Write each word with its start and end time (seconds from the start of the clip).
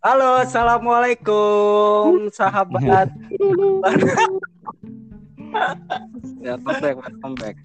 Halo, 0.00 0.40
assalamualaikum 0.40 2.32
sahabat. 2.32 3.12
Welcome 6.40 6.76
back, 6.80 6.96
welcome 6.96 7.36
back. 7.36 7.56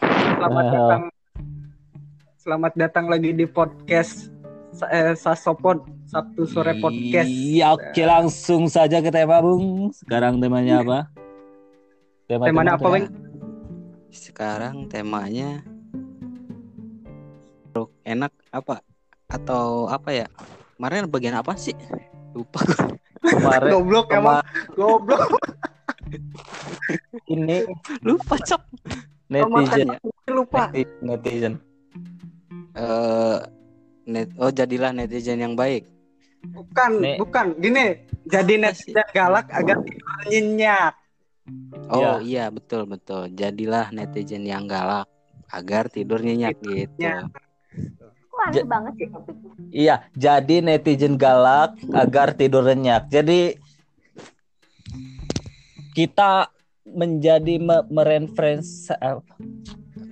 Selamat 0.00 0.64
datang. 0.72 1.02
Selamat 2.40 2.72
datang 2.80 3.06
lagi 3.12 3.36
di 3.36 3.44
podcast 3.44 4.32
eh, 4.88 5.12
Sasopod 5.12 5.84
Sabtu 6.08 6.48
sore 6.48 6.80
podcast. 6.80 7.28
Iya, 7.28 7.76
oke 7.76 8.02
langsung 8.08 8.72
saja 8.72 9.04
ke 9.04 9.12
tema, 9.12 9.44
Bung. 9.44 9.92
Sekarang 9.92 10.40
temanya 10.40 10.80
apa? 10.80 11.12
Tema 12.24 12.48
Temanya 12.48 12.80
apa, 12.80 12.88
Weng? 12.88 13.12
Sekarang 14.08 14.88
temanya 14.88 15.60
enak 18.08 18.32
apa? 18.48 18.80
Atau 19.28 19.92
apa 19.92 20.24
ya? 20.24 20.28
Kemarin 20.76 21.08
bagian 21.08 21.36
apa 21.40 21.56
sih? 21.56 21.72
Lupa 22.36 22.60
gue. 22.68 23.00
Kemarin 23.24 23.72
Goblok 23.72 24.06
emang, 24.12 24.44
goblok. 24.76 25.24
ini 27.32 27.64
Lupa, 28.04 28.36
Cok. 28.38 28.62
netizen 29.32 29.96
ya. 29.96 29.98
Lupa. 30.30 30.70
Neti- 30.70 31.00
Netizen. 31.00 31.54
Eh 32.76 33.38
net 34.06 34.30
oh 34.38 34.52
jadilah 34.52 34.92
netizen 34.92 35.40
yang 35.40 35.56
baik. 35.56 35.88
Bukan, 36.46 37.02
Nek. 37.02 37.18
bukan. 37.24 37.46
Gini, 37.58 38.06
jadi 38.28 38.54
netizen 38.60 39.08
galak 39.16 39.48
agar 39.50 39.80
tidur 39.82 40.12
nyenyak. 40.28 40.94
Oh 41.88 42.20
iya, 42.20 42.52
betul 42.52 42.84
betul. 42.84 43.32
Jadilah 43.32 43.90
netizen 43.90 44.44
yang 44.44 44.68
galak 44.68 45.08
agar 45.50 45.88
tidur 45.88 46.20
nyenyak 46.20 46.60
gitu. 46.60 47.00
Ya. 47.00 47.24
Kok 48.36 48.44
aneh 48.44 48.60
Ja- 48.60 48.68
banget 48.68 48.92
sih 49.00 49.08
topiknya? 49.08 49.50
Iya, 49.72 49.96
jadi 50.12 50.56
netizen 50.60 51.16
galak 51.16 51.80
agar 51.96 52.36
tidur 52.36 52.68
nyenyak. 52.68 53.08
Jadi 53.08 53.56
kita 55.96 56.52
menjadi 56.84 57.56
me- 57.56 57.88
mereferensi 57.88 58.92
eh, 58.92 59.16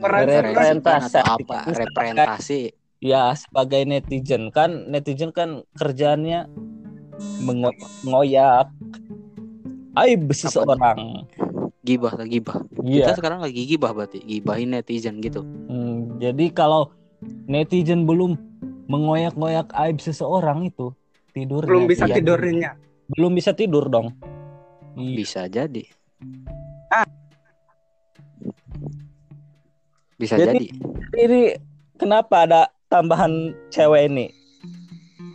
atau 0.01 1.23
apa? 1.23 1.59
Representasi. 1.69 2.73
ya 3.05 3.37
sebagai 3.37 3.85
netizen 3.85 4.49
kan 4.49 4.89
netizen 4.89 5.29
kan 5.29 5.61
kerjaannya 5.77 6.49
mengo- 7.45 7.77
mengoyak 8.01 8.73
aib 10.01 10.33
seseorang. 10.33 11.29
Gibah, 11.85 12.17
gibah. 12.25 12.65
Iya. 12.81 13.13
Kita 13.13 13.21
sekarang 13.21 13.45
lagi 13.45 13.69
gibah 13.69 13.93
berarti, 13.93 14.25
gibahin 14.25 14.73
netizen 14.73 15.21
gitu. 15.21 15.45
Hmm, 15.45 16.17
jadi 16.17 16.49
kalau 16.49 16.89
netizen 17.45 18.05
belum 18.05 18.37
mengoyak-ngoyak 18.89 19.73
aib 19.75 19.99
seseorang 20.01 20.69
itu 20.69 20.93
tidurnya 21.35 21.69
Belum 21.73 21.87
bisa 21.89 22.05
iya. 22.07 22.15
tidur 22.15 22.39
nyenyak. 22.39 22.75
belum 23.11 23.33
bisa 23.35 23.51
tidur 23.53 23.85
dong. 23.89 24.15
Iya. 24.95 25.17
Bisa 25.19 25.41
jadi. 25.51 25.85
Ah. 26.89 27.05
Bisa 30.15 30.39
Jadi- 30.39 30.71
jadi. 30.71 31.27
Ini 31.27 31.41
kenapa 31.99 32.47
ada 32.47 32.63
tambahan 32.87 33.53
cewek 33.69 34.09
ini? 34.09 34.27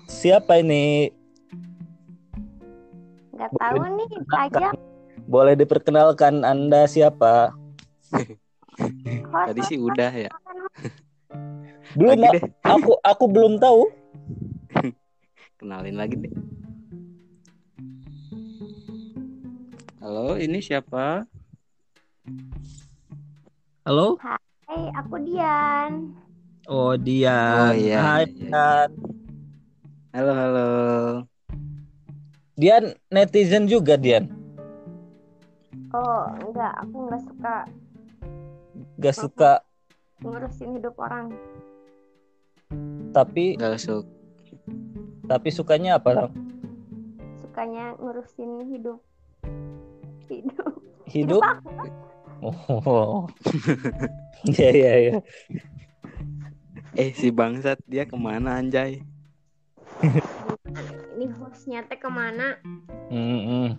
Siapa 0.07 0.63
ini? 0.63 1.11
Nggak 3.35 3.51
tahu 3.55 3.77
nih, 3.95 4.07
aja 4.35 4.67
Boleh 5.29 5.53
diperkenalkan 5.55 6.41
Anda 6.41 6.89
siapa? 6.89 7.53
Tadi 9.51 9.61
sih 9.67 9.77
udah 9.77 10.11
ya. 10.11 10.31
Belum 11.97 12.21
Lagi 12.21 12.37
deh, 12.37 12.43
aku 12.73 12.91
aku 13.01 13.25
belum 13.27 13.57
tahu. 13.57 13.89
kenalin 15.59 15.99
lagi 15.99 16.15
deh. 16.15 16.33
Halo, 19.99 20.39
ini 20.39 20.63
siapa? 20.63 21.27
Halo? 23.83 24.15
Hey, 24.69 24.87
aku 24.95 25.15
Dian. 25.27 26.15
Oh, 26.69 26.95
dia. 26.95 27.35
Oh, 27.35 27.71
iya, 27.75 27.97
Hai, 27.99 28.23
iya, 28.31 28.31
iya. 28.31 28.49
Dian. 28.49 28.89
Halo, 30.15 30.31
halo. 30.31 30.69
Dian 32.55 32.95
netizen 33.11 33.67
juga, 33.67 33.99
Dian. 33.99 34.31
Oh, 35.91 36.29
enggak, 36.45 36.73
aku 36.85 36.95
nggak 37.09 37.21
suka 37.25 37.55
Gak 38.99 39.15
suka 39.15 39.51
ngurusin 40.23 40.75
hidup 40.75 40.95
orang. 40.99 41.31
tapi 43.09 43.57
Gak 43.57 43.81
suka. 43.81 44.05
tapi 45.25 45.49
sukanya 45.49 45.97
apa, 45.97 46.09
Lang? 46.13 46.31
Sukanya 47.41 47.97
ngurusin 47.97 48.69
hidup. 48.69 48.99
Hidup. 50.29 50.73
Hidup? 51.09 51.41
aku. 51.41 51.69
Oh. 52.39 53.25
Iya, 54.47 54.69
iya, 54.71 54.93
iya. 54.95 55.13
Eh, 56.95 57.11
si 57.11 57.27
bangsat 57.27 57.75
dia 57.83 58.07
ke 58.07 58.15
mana 58.15 58.55
anjay? 58.55 59.03
Ini 61.11 61.27
hostnya 61.35 61.83
teh 61.83 61.99
ke 61.99 62.07
mana? 62.07 62.55
Mm-mm. 63.11 63.75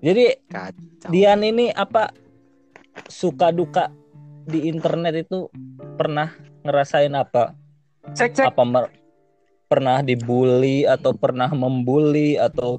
Jadi 0.00 0.24
Kacau. 0.48 1.12
Dian 1.12 1.44
ini 1.44 1.68
apa 1.76 2.16
suka 3.04 3.52
duka 3.52 3.92
di 4.46 4.68
internet 4.68 5.26
itu 5.26 5.46
pernah 5.96 6.32
ngerasain 6.62 7.12
apa? 7.14 7.54
Cek 8.14 8.30
cek. 8.34 8.46
Apa 8.50 8.62
mer- 8.66 8.94
pernah 9.70 10.04
dibully 10.04 10.84
atau 10.84 11.16
pernah 11.16 11.48
membuli 11.48 12.36
atau 12.36 12.76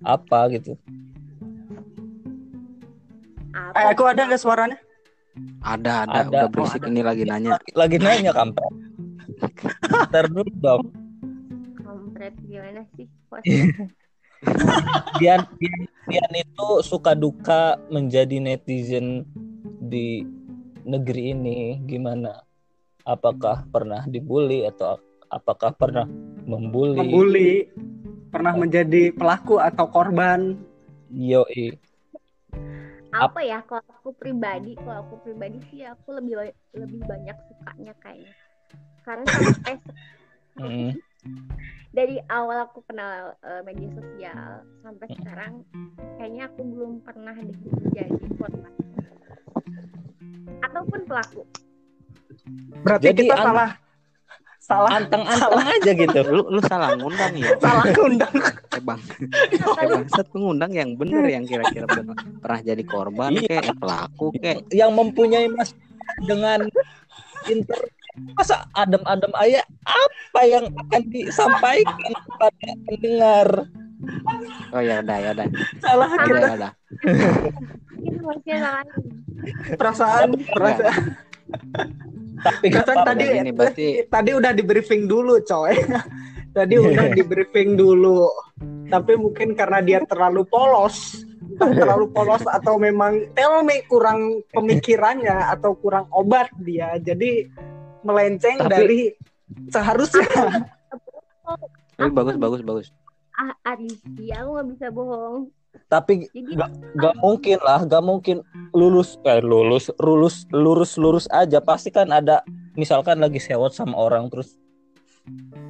apa 0.00 0.48
gitu? 0.56 0.78
Apa? 3.52 3.76
Eh, 3.76 3.86
aku 3.92 4.02
ada 4.08 4.24
nggak 4.24 4.40
suaranya? 4.40 4.78
Ada, 5.62 6.08
ada, 6.08 6.18
Ada. 6.24 6.28
udah 6.30 6.42
Oh, 6.46 6.50
berisik 6.50 6.82
ada. 6.82 6.90
ini 6.90 7.00
lagi 7.04 7.22
nanya. 7.28 7.50
Lagi, 7.58 7.70
lagi 7.76 7.96
nanya 8.00 8.32
kampret. 8.34 8.72
Ntar 10.10 10.26
dulu 10.32 10.50
dong. 10.58 10.82
Kampret 11.78 12.34
gimana 12.48 12.82
sih? 12.96 13.06
Dian, 15.18 15.42
Dian, 15.60 15.80
Dian 16.08 16.32
itu 16.34 16.66
suka 16.82 17.12
duka 17.14 17.76
menjadi 17.92 18.38
netizen 18.40 19.26
di 19.82 20.22
negeri 20.88 21.36
ini 21.36 21.58
gimana? 21.84 22.40
Apakah 23.04 23.68
pernah 23.68 24.08
dibully 24.08 24.64
atau 24.64 24.96
apakah 25.28 25.76
pernah 25.76 26.08
membuli? 26.48 27.04
Membuli. 27.04 27.52
Pernah 28.28 28.56
menjadi 28.56 29.12
pelaku 29.12 29.60
atau 29.60 29.88
korban. 29.88 30.56
Yoi. 31.12 31.72
apa 33.08 33.40
ya 33.40 33.64
kalau 33.64 33.80
aku 33.88 34.12
pribadi 34.20 34.76
kalau 34.76 35.00
aku 35.00 35.16
pribadi 35.24 35.56
sih 35.72 35.80
aku 35.80 36.20
lebih 36.20 36.52
lebih 36.76 37.00
banyak 37.08 37.32
sukanya 37.48 37.96
kayaknya 38.04 38.36
karena 39.00 39.24
sampai 39.32 39.76
Mm. 40.58 40.90
dari 41.94 42.18
awal 42.26 42.66
aku 42.66 42.82
kenal 42.82 43.38
eh, 43.46 43.62
media 43.62 43.94
sosial 43.94 44.66
sampai 44.82 45.06
sekarang 45.14 45.62
kayaknya 46.18 46.50
aku 46.50 46.66
belum 46.66 46.98
pernah 47.06 47.30
deh 47.38 47.58
jadi 47.94 48.26
korban 48.34 48.74
ataupun 50.60 51.00
pelaku 51.04 51.42
Berarti 52.80 53.04
Jadi 53.10 53.20
kita 53.24 53.34
an- 53.34 53.44
salah 53.44 53.70
salah 54.58 54.90
Anteng-anteng 55.00 55.64
aja 55.64 55.90
gitu. 55.90 56.18
Lu 56.28 56.42
lu 56.48 56.60
salah 56.60 56.92
ngundang 56.92 57.32
ya. 57.34 57.56
salah 57.56 57.88
undang. 57.88 58.34
Eh 58.68 58.82
bang, 58.84 59.00
eh 59.80 59.86
bangsat 59.88 60.26
lu 60.28 60.38
ngundang 60.44 60.72
yang 60.72 60.92
bener 60.92 61.24
yang 61.24 61.44
kira-kira 61.44 61.88
bener. 61.88 62.12
pernah 62.38 62.60
jadi 62.60 62.82
korban 62.84 63.32
Iya. 63.32 63.48
kayak 63.48 63.76
pelaku 63.80 64.26
kayak 64.36 64.68
Yang 64.68 64.90
mempunyai 64.92 65.48
mas 65.48 65.72
dengan 66.20 66.68
internet 67.48 67.92
masa 68.36 68.66
adem-adem 68.74 69.32
ayah 69.40 69.64
apa 69.86 70.40
yang 70.44 70.64
akan 70.68 71.02
disampaikan 71.06 72.12
kepada 72.18 72.68
pendengar 72.84 73.46
oh 74.70 74.80
ya 74.80 75.00
udah 75.00 75.16
ya 75.18 75.30
udah 75.32 75.46
Salah 75.78 76.08
kita 76.16 76.38
ya 76.38 76.54
udah 76.56 76.72
harusnya 78.22 78.56
salah 78.60 78.84
perasaan 79.74 80.28
perasaan. 80.52 81.02
tapi 82.38 82.66
Perasaan 82.68 82.96
apa-apa. 82.98 83.10
tadi 83.10 83.24
ini 83.34 83.50
berarti 83.50 83.86
tadi 84.06 84.30
udah 84.30 84.52
di 84.52 84.62
briefing 84.62 85.04
dulu, 85.04 85.40
coy. 85.42 85.74
tadi 86.56 86.74
udah 86.76 87.06
di 87.16 87.22
briefing 87.22 87.74
dulu. 87.74 88.28
Tapi 88.88 89.16
mungkin 89.16 89.52
karena 89.52 89.80
dia 89.80 90.00
terlalu 90.02 90.44
polos, 90.44 91.24
terlalu 91.56 92.08
polos 92.08 92.44
atau 92.44 92.76
memang 92.76 93.32
tell 93.32 93.60
me 93.60 93.84
kurang 93.84 94.40
pemikirannya 94.50 95.34
atau 95.50 95.72
kurang 95.74 96.06
obat 96.10 96.48
dia. 96.58 96.96
Jadi 96.98 97.48
melenceng 98.02 98.60
Tapi- 98.60 98.70
dari 98.70 99.00
seharusnya. 99.68 100.28
Tapi 101.96 102.10
bagus 102.12 102.36
bagus 102.36 102.60
bagus 102.60 102.88
ah 103.38 103.54
Arifi 103.64 104.34
aku 104.34 104.48
nggak 104.58 104.68
bisa 104.74 104.86
bohong 104.90 105.48
tapi 105.86 106.26
Nggak. 106.34 106.70
gak 106.98 107.16
mungkin 107.22 107.58
lah 107.62 107.80
gak 107.86 108.04
mungkin 108.04 108.42
lulus 108.74 109.16
eh 109.24 109.40
lulus 109.40 109.88
lurus 110.00 110.44
lurus 110.52 110.92
lurus 110.98 111.26
aja 111.30 111.62
pasti 111.62 111.88
kan 111.94 112.10
ada 112.10 112.42
misalkan 112.74 113.20
lagi 113.22 113.38
sewot 113.40 113.72
sama 113.72 113.96
orang 113.96 114.28
terus 114.28 114.58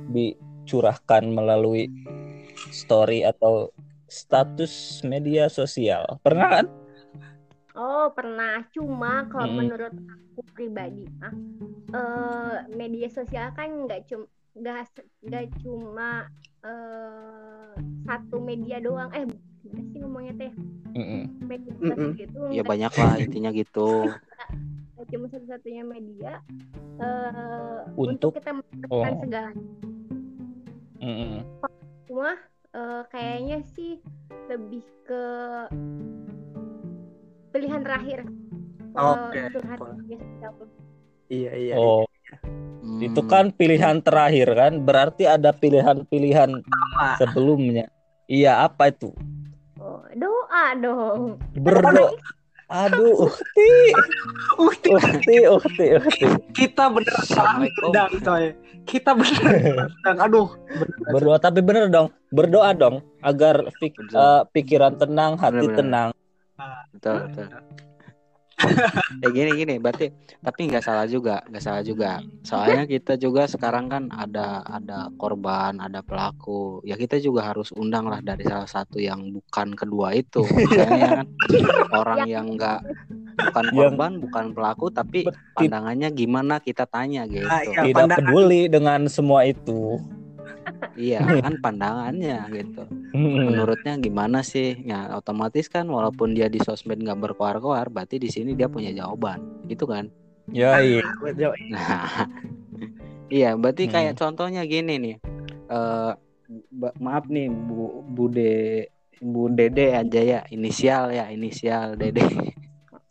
di 0.08 0.32
curahkan 0.64 1.28
melalui 1.28 1.88
story 2.72 3.24
atau 3.24 3.72
status 4.08 5.04
media 5.04 5.52
sosial. 5.52 6.20
Pernah 6.24 6.48
kan? 6.48 6.66
Oh 7.78 8.10
pernah, 8.10 8.64
cuma 8.74 9.28
kalau 9.30 9.54
Mm-mm. 9.54 9.58
menurut 9.68 9.94
aku 9.94 10.40
pribadi, 10.56 11.06
ah, 11.22 11.30
eh, 11.94 12.56
media 12.74 13.06
sosial 13.12 13.54
kan 13.54 13.70
nggak 13.86 14.08
cuma 14.10 14.26
nggak 14.58 14.90
nggak 15.22 15.46
cuma 15.62 16.26
eh, 16.64 17.72
satu 18.06 18.36
media 18.42 18.78
doang. 18.82 19.10
Eh, 19.14 19.24
gimana 19.62 19.82
sih 19.92 19.98
ngomongnya 20.02 20.34
teh? 20.38 20.52
Mm-mm. 20.96 21.22
Media 21.44 21.72
Mm-mm. 21.78 22.10
sosial 22.16 22.26
itu 22.26 22.40
Ya 22.54 22.62
banyak 22.64 22.92
lah 22.92 23.12
intinya 23.20 23.50
gitu. 23.54 23.88
cuma 25.08 25.24
satu-satunya 25.32 25.88
media 25.88 26.42
eh, 27.00 27.80
Untuk- 27.96 28.28
untuk 28.28 28.32
kita 28.36 28.52
mendapatkan 28.60 29.12
oh. 29.14 29.20
segala. 29.24 29.50
Mm-mm. 31.00 31.34
Cuma 32.10 32.30
eh, 32.74 33.02
kayaknya 33.08 33.58
sih 33.72 34.02
lebih 34.50 34.84
ke 35.06 35.22
pilihan 37.54 37.80
terakhir. 37.80 38.26
Oke. 38.98 39.38
curhat 39.54 39.78
media 39.94 40.16
sosial. 40.18 40.52
Iya 41.28 41.52
iya. 41.54 41.74
Oh, 41.76 42.08
Hmm, 42.78 43.00
itu 43.00 43.20
kan 43.24 43.50
pilihan 43.50 44.00
terakhir 44.00 44.48
kan? 44.52 44.80
Berarti 44.80 45.24
ada 45.24 45.50
pilihan-pilihan 45.50 46.62
sebelumnya. 47.16 47.88
Iya, 48.24 48.64
apa 48.64 48.88
itu? 48.88 49.12
Oh, 49.76 50.02
doa 50.12 50.64
dong. 50.76 51.40
Berdoa. 51.54 52.12
Aduh, 52.68 53.24
ukti, 53.24 53.72
Ukti, 54.60 54.88
ukti, 54.92 55.36
ukti, 55.48 55.86
ukti. 55.96 56.26
kita 56.52 56.92
bener 56.92 57.16
salah 57.24 57.64
sedang 57.64 58.12
coy. 58.20 58.52
Kita 58.84 59.16
bener 59.16 59.88
sedang. 59.88 60.16
Aduh. 60.20 60.48
bener. 60.68 61.08
Berdoa 61.08 61.36
tapi 61.40 61.64
bener 61.64 61.88
dong. 61.88 62.12
Berdoa 62.28 62.76
dong 62.76 63.00
agar 63.24 63.72
fik- 63.80 63.96
eh, 64.04 64.42
pikiran 64.52 65.00
tenang, 65.00 65.40
hati 65.40 65.64
Bener-bener. 65.64 65.78
tenang. 65.80 66.08
betul 66.92 67.16
betul. 67.24 67.46
Ya 69.22 69.28
gini 69.36 69.50
gini, 69.54 69.74
berarti 69.78 70.10
tapi 70.42 70.70
nggak 70.70 70.84
salah 70.84 71.06
juga, 71.06 71.42
nggak 71.46 71.62
salah 71.62 71.82
juga. 71.82 72.18
Soalnya 72.42 72.84
kita 72.90 73.14
juga 73.14 73.46
sekarang 73.46 73.86
kan 73.86 74.10
ada 74.10 74.62
ada 74.66 75.10
korban, 75.14 75.78
ada 75.78 76.02
pelaku. 76.02 76.82
Ya 76.82 76.98
kita 76.98 77.22
juga 77.22 77.50
harus 77.50 77.70
undang 77.74 78.10
lah 78.10 78.18
dari 78.22 78.42
salah 78.42 78.66
satu 78.66 78.98
yang 78.98 79.30
bukan 79.30 79.74
kedua 79.78 80.14
itu. 80.14 80.42
Misalnya 80.42 81.22
kan 81.22 81.26
orang 81.94 82.20
yang 82.26 82.46
nggak 82.58 82.80
bukan 83.38 83.64
Yang- 83.70 83.76
korban, 83.78 84.12
bukan 84.18 84.44
pelaku, 84.54 84.86
tapi 84.90 85.20
pandangannya 85.54 86.08
gimana 86.10 86.58
kita 86.58 86.84
tanya 86.90 87.24
gitu. 87.30 87.46
Ah, 87.46 87.62
iya. 87.62 87.80
Tidak 87.86 87.94
pandangan. 88.10 88.26
peduli 88.26 88.62
dengan 88.66 89.00
semua 89.06 89.46
itu. 89.46 90.02
Iya 90.94 91.20
kan 91.44 91.54
pandangannya 91.58 92.38
gitu. 92.52 92.82
Hmm. 93.08 93.44
menurutnya 93.44 93.96
gimana 93.96 94.40
sih 94.40 94.78
ya 94.84 95.16
otomatis 95.16 95.66
kan 95.66 95.84
walaupun 95.84 96.32
dia 96.32 96.46
di 96.46 96.60
sosmed 96.60 97.00
nggak 97.00 97.18
berkoar-koar 97.18 97.88
berarti 97.88 98.16
di 98.16 98.28
sini 98.28 98.52
dia 98.52 98.68
punya 98.68 98.92
jawaban 98.92 99.40
gitu 99.66 99.84
kan 99.84 100.08
Ya, 100.48 100.80
iya. 100.80 101.04
nah 101.68 102.24
iya 103.28 103.52
berarti 103.52 103.84
Hmm. 103.84 103.92
kayak 103.92 104.14
contohnya 104.16 104.64
gini 104.64 104.96
nih 104.96 105.16
eh 105.68 106.12
ba- 106.72 106.96
maaf 106.96 107.28
nih 107.28 107.48
bu 107.48 108.00
bude 108.06 108.88
bu 109.20 109.52
dede 109.52 109.92
aja 109.92 110.20
ya 110.20 110.40
inisial 110.48 111.12
ya 111.12 111.28
inisial 111.28 111.96
dede 111.96 112.24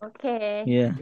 Oke. 0.02 0.66
Iya. 0.66 0.94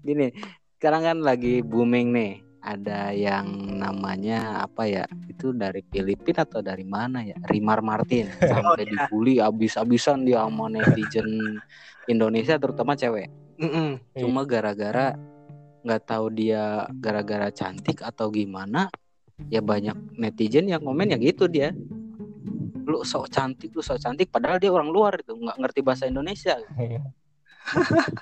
gini 0.00 0.30
sekarang 0.78 1.02
kan 1.04 1.18
lagi 1.22 1.62
booming 1.62 2.10
nih 2.10 2.32
ada 2.66 3.14
yang 3.14 3.78
namanya 3.78 4.66
apa 4.66 4.90
ya 4.90 5.06
itu 5.30 5.54
dari 5.54 5.86
Filipina 5.86 6.42
atau 6.42 6.58
dari 6.58 6.82
mana 6.82 7.22
ya 7.22 7.38
Rimar 7.46 7.78
Martin 7.78 8.26
sampai 8.50 8.82
iya. 8.82 9.06
dibully 9.06 9.38
abis-abisan 9.38 10.26
dia 10.26 10.42
sama 10.42 10.66
netizen 10.66 11.62
Indonesia 12.10 12.58
terutama 12.58 12.98
cewek 12.98 13.30
Mm-mm. 13.62 14.02
cuma 14.18 14.42
gara-gara 14.42 15.14
nggak 15.86 16.02
tahu 16.02 16.26
dia 16.34 16.90
gara-gara 16.98 17.54
cantik 17.54 18.02
atau 18.02 18.26
gimana 18.34 18.90
ya 19.46 19.62
banyak 19.62 19.94
netizen 20.18 20.66
yang 20.66 20.82
komen 20.82 21.14
ya 21.14 21.18
gitu 21.22 21.46
dia 21.46 21.70
lu 22.86 23.06
sok 23.06 23.30
cantik 23.30 23.70
lu 23.70 23.82
sok 23.82 24.02
cantik 24.02 24.26
padahal 24.26 24.58
dia 24.58 24.74
orang 24.74 24.90
luar 24.90 25.22
itu 25.22 25.38
nggak 25.38 25.58
ngerti 25.62 25.80
bahasa 25.86 26.10
Indonesia 26.10 26.58
Iya. 26.74 27.06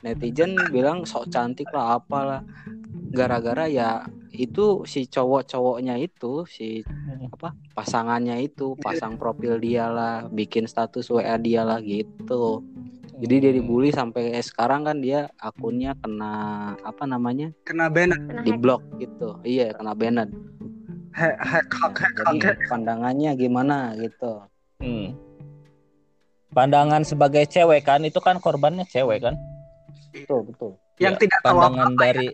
Netizen 0.05 0.57
bilang 0.73 1.05
sok 1.05 1.31
cantik 1.31 1.69
lah 1.73 2.01
apalah. 2.01 2.43
Gara-gara 3.15 3.71
ya 3.71 4.03
itu 4.35 4.83
si 4.83 5.07
cowok-cowoknya 5.07 5.95
itu 6.03 6.43
si 6.51 6.83
apa 7.31 7.55
pasangannya 7.79 8.43
itu 8.43 8.75
pasang 8.83 9.15
profil 9.15 9.63
dia 9.63 9.87
lah 9.87 10.27
bikin 10.27 10.67
status 10.67 11.07
WA 11.15 11.39
dia 11.39 11.63
lah 11.63 11.79
gitu. 11.79 12.67
Jadi 13.15 13.35
dia 13.39 13.53
dibully 13.55 13.95
sampai 13.95 14.35
sekarang 14.43 14.91
kan 14.91 14.99
dia 14.99 15.31
akunnya 15.39 15.95
kena 16.03 16.75
apa 16.83 17.07
namanya? 17.07 17.55
Kena 17.63 17.87
banned. 17.87 18.43
Di 18.43 18.53
blok 18.59 18.83
gitu. 18.99 19.39
Iya 19.47 19.71
kena 19.79 19.95
banned 19.95 20.35
Hack 21.15 21.39
hack 21.39 21.71
hack 21.95 22.17
hack. 22.43 22.59
pandangannya 22.67 23.39
gimana 23.39 23.95
gitu. 23.95 24.51
Hmm. 24.83 25.15
Pandangan 26.55 27.03
sebagai 27.03 27.45
cewek 27.45 27.83
kan 27.83 28.01
itu 28.01 28.19
kan 28.19 28.39
korbannya 28.39 28.87
cewek 28.87 29.21
kan? 29.21 29.35
betul 30.09 30.47
betul. 30.47 30.71
Yang 30.97 31.15
Ya, 31.15 31.21
tidak 31.21 31.39
tahu 31.43 31.59
pandangan 31.59 31.91
apa-apa 31.91 32.01
dari 32.01 32.27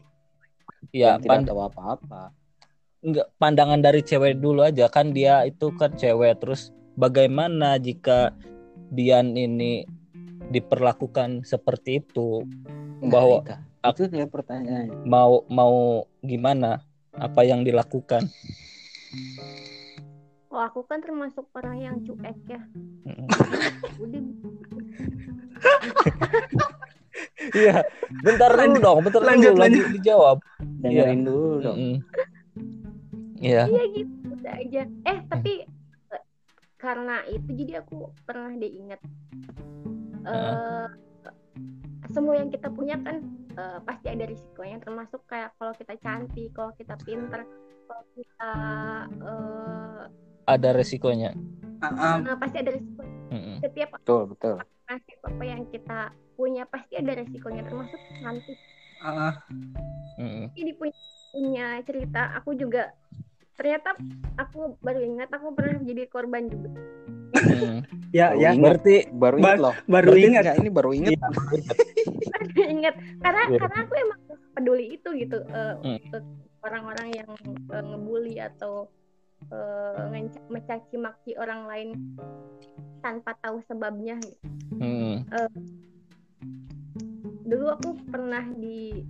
ya. 0.92 1.08
yang 1.08 1.18
tidak 1.18 1.30
pand- 1.32 1.48
tahu 1.48 1.60
apa-apa. 1.64 2.22
Enggak 3.00 3.26
pandangan 3.34 3.80
dari 3.80 4.00
cewek 4.04 4.36
dulu 4.36 4.60
aja 4.60 4.86
kan 4.86 5.10
dia 5.10 5.42
itu 5.42 5.72
kan 5.72 5.96
cewek. 5.96 6.36
Terus 6.36 6.68
bagaimana 6.94 7.80
jika 7.80 8.36
Dian 8.92 9.32
ini 9.32 9.88
diperlakukan 10.50 11.42
seperti 11.42 12.04
itu? 12.04 12.44
Nah, 13.00 13.08
Bahwa- 13.08 13.40
itu, 13.40 13.56
itu 14.04 14.12
dia 14.12 14.26
pertanyaannya. 14.28 15.08
mau 15.08 15.40
mau 15.48 15.74
gimana? 16.20 16.84
Apa 17.10 17.42
yang 17.42 17.64
dilakukan 17.64 18.28
Oh, 20.50 20.58
aku 20.58 20.82
kan 20.82 20.98
termasuk 20.98 21.46
orang 21.54 21.78
yang 21.78 21.96
cuek 22.02 22.34
ya. 22.50 22.60
Udah 24.02 24.22
iya 27.54 27.84
bentar 28.24 28.50
dulu 28.52 28.60
Lanjut, 28.64 28.82
dong 28.82 28.98
bentar 29.04 29.22
lanjut, 29.22 29.52
dulu 29.54 29.60
lagi 29.62 29.78
lanjut. 29.78 29.94
dijawab. 30.00 30.36
Dengerin 30.80 31.20
dulu 31.22 31.52
dong. 31.62 31.78
Iya. 33.38 33.62
Iya 33.68 33.82
gitu 33.94 34.34
aja. 34.44 34.82
Eh, 35.06 35.18
tapi 35.28 35.52
karena 36.80 37.20
itu 37.28 37.50
jadi 37.52 37.84
aku 37.84 38.08
pernah 38.24 38.56
deh 38.56 38.72
ingat 38.72 39.00
eh 40.24 40.86
semua 42.10 42.34
yang 42.38 42.50
kita 42.50 42.68
punya 42.72 42.98
kan 43.00 43.22
eh, 43.54 43.78
pasti 43.86 44.06
ada 44.10 44.24
risikonya 44.26 44.82
termasuk 44.82 45.22
kayak 45.30 45.54
kalau 45.56 45.72
kita 45.76 45.94
cantik, 46.00 46.50
kalau 46.56 46.72
kita 46.74 46.94
pinter, 47.02 47.46
kalau 47.86 48.04
kita 48.14 48.52
eh, 49.20 50.00
ada 50.50 50.68
resikonya 50.74 51.30
ah. 51.82 52.18
eh, 52.18 52.36
pasti 52.38 52.56
ada 52.58 52.70
risiko. 52.74 53.02
Mm-mm. 53.30 53.62
Setiap 53.62 53.94
betul 53.94 54.34
betul 54.34 54.58
nasib 54.90 55.18
apa 55.22 55.44
yang 55.46 55.62
kita 55.70 56.10
punya 56.34 56.66
pasti 56.66 56.98
ada 56.98 57.14
resikonya 57.14 57.62
termasuk 57.62 58.00
cantik. 58.18 58.58
Jadi 60.58 60.72
punya 60.74 60.98
punya 61.30 61.66
cerita 61.86 62.34
aku 62.34 62.58
juga 62.58 62.90
ternyata 63.54 63.94
aku 64.34 64.74
baru 64.82 64.98
ingat 64.98 65.30
aku 65.30 65.54
pernah 65.54 65.78
jadi 65.86 66.10
korban 66.10 66.50
juga. 66.50 66.74
Mm-mm. 67.42 67.76
Ya 68.10 68.26
Baru 68.28 68.38
ya. 68.38 68.48
ingat. 68.50 68.62
berarti 68.62 68.94
baru 69.10 69.36
ingat 69.38 69.58
loh 69.58 69.74
Baru 69.84 70.08
Berarti 70.10 70.20
ingat. 70.22 70.42
Enggak, 70.42 70.56
ini 70.58 70.70
baru 70.70 70.90
ingat 70.92 71.12
Iya. 71.12 71.28
ingat 72.76 72.94
karena 73.18 73.42
Iya. 73.46 73.58
karena 73.58 73.78
aku 73.80 73.94
emang 73.96 74.20
peduli 74.50 74.86
itu 74.92 75.08
gitu 75.14 75.38
eh, 75.44 75.74
Hmm. 75.76 75.96
untuk 75.98 76.24
orang-orang 76.60 77.08
yang 77.14 77.30
eh, 77.46 77.84
ngebully 77.84 78.36
atau 78.38 78.74
eh, 79.46 80.02
ngenca- 80.10 80.46
mencaci 80.48 80.96
maki 80.96 81.32
orang 81.34 81.60
lain 81.64 81.88
tanpa 83.00 83.32
tahu 83.38 83.64
sebabnya 83.64 84.20
gitu. 84.20 84.46
Mm. 84.76 85.24
dulu 87.42 87.66
aku 87.70 87.90
pernah 88.06 88.44
di 88.52 89.02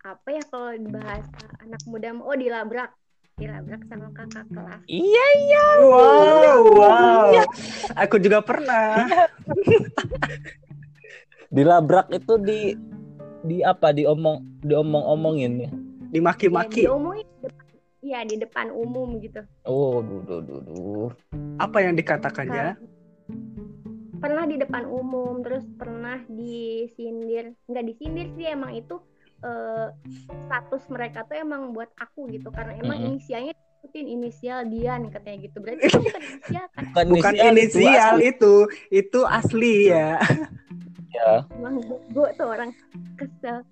apa 0.00 0.28
ya 0.28 0.44
kalau 0.44 0.70
di 0.72 0.88
bahasa 0.88 1.32
anak 1.58 1.80
muda 1.84 2.12
oh 2.14 2.34
dilabrak 2.34 2.92
dilabrak 3.38 3.82
sama 3.86 4.10
kakak 4.12 4.44
kelas 4.50 4.82
iya 4.86 5.26
Wow, 5.78 6.58
wow. 6.74 7.30
Aku 7.96 8.18
juga 8.18 8.42
pernah. 8.42 9.06
dilabrak 11.48 12.12
itu 12.12 12.34
di 12.38 12.60
di 13.40 13.64
apa 13.64 13.90
diomong 13.90 14.60
diomong-omongin 14.60 15.52
ya 15.56 15.64
ya, 15.64 15.70
Dimaki-maki. 16.10 16.84
diomongin 16.84 17.24
di 17.24 17.40
depan, 17.40 17.64
ya 18.02 18.20
di 18.24 18.36
depan 18.36 18.66
umum 18.68 19.16
gitu 19.18 19.40
oh 19.64 20.02
duh 20.02 20.20
duh 20.20 20.40
duh 20.42 20.60
duh 20.60 21.08
Apa 21.56 21.80
yang 21.80 21.96
dikatakannya? 21.96 22.76
pernah 24.18 24.44
di 24.44 24.58
depan 24.58 24.82
umum 24.84 25.40
terus 25.40 25.62
pernah 25.78 26.18
disindir 26.26 27.54
nggak 27.64 27.84
disindir 27.86 28.26
sih 28.34 28.50
emang 28.50 28.74
itu 28.74 28.98
eh, 29.40 29.88
status 30.46 30.82
mereka 30.90 31.22
tuh 31.24 31.36
emang 31.38 31.70
buat 31.70 31.90
aku 31.96 32.26
gitu 32.30 32.50
karena 32.50 32.74
emang 32.78 32.98
Mm-mm. 32.98 33.08
inisialnya 33.14 33.54
sebutin 33.78 34.06
inisial 34.10 34.66
Dian 34.66 35.06
katanya 35.08 35.38
gitu 35.46 35.62
berarti 35.62 35.86
itu 35.88 35.98
bukan 36.02 36.22
inisial 36.24 36.66
kan 36.74 36.84
Bukan 37.06 37.34
itu 37.34 37.46
inisial 37.46 38.14
asli. 38.18 38.30
itu, 38.34 38.54
itu 38.90 39.20
asli 39.22 39.74
ya. 39.88 40.18
ya. 41.10 41.46
emang 41.54 41.78
gue 42.10 42.28
tuh 42.34 42.48
orang 42.48 42.70
kesel 43.16 43.62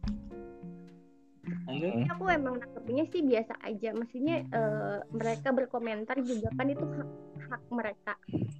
Hmm. 1.46 1.78
Tapi 1.78 2.10
aku 2.10 2.26
emang 2.26 2.58
nangkepnya 2.58 3.06
sih 3.06 3.22
biasa 3.22 3.54
aja 3.62 3.94
maksudnya 3.94 4.42
eh, 4.42 4.98
mereka 5.14 5.54
berkomentar 5.54 6.18
juga 6.18 6.50
kan 6.54 6.66
itu 6.66 6.82
hak, 6.82 7.08
hak 7.46 7.62
mereka 7.70 8.12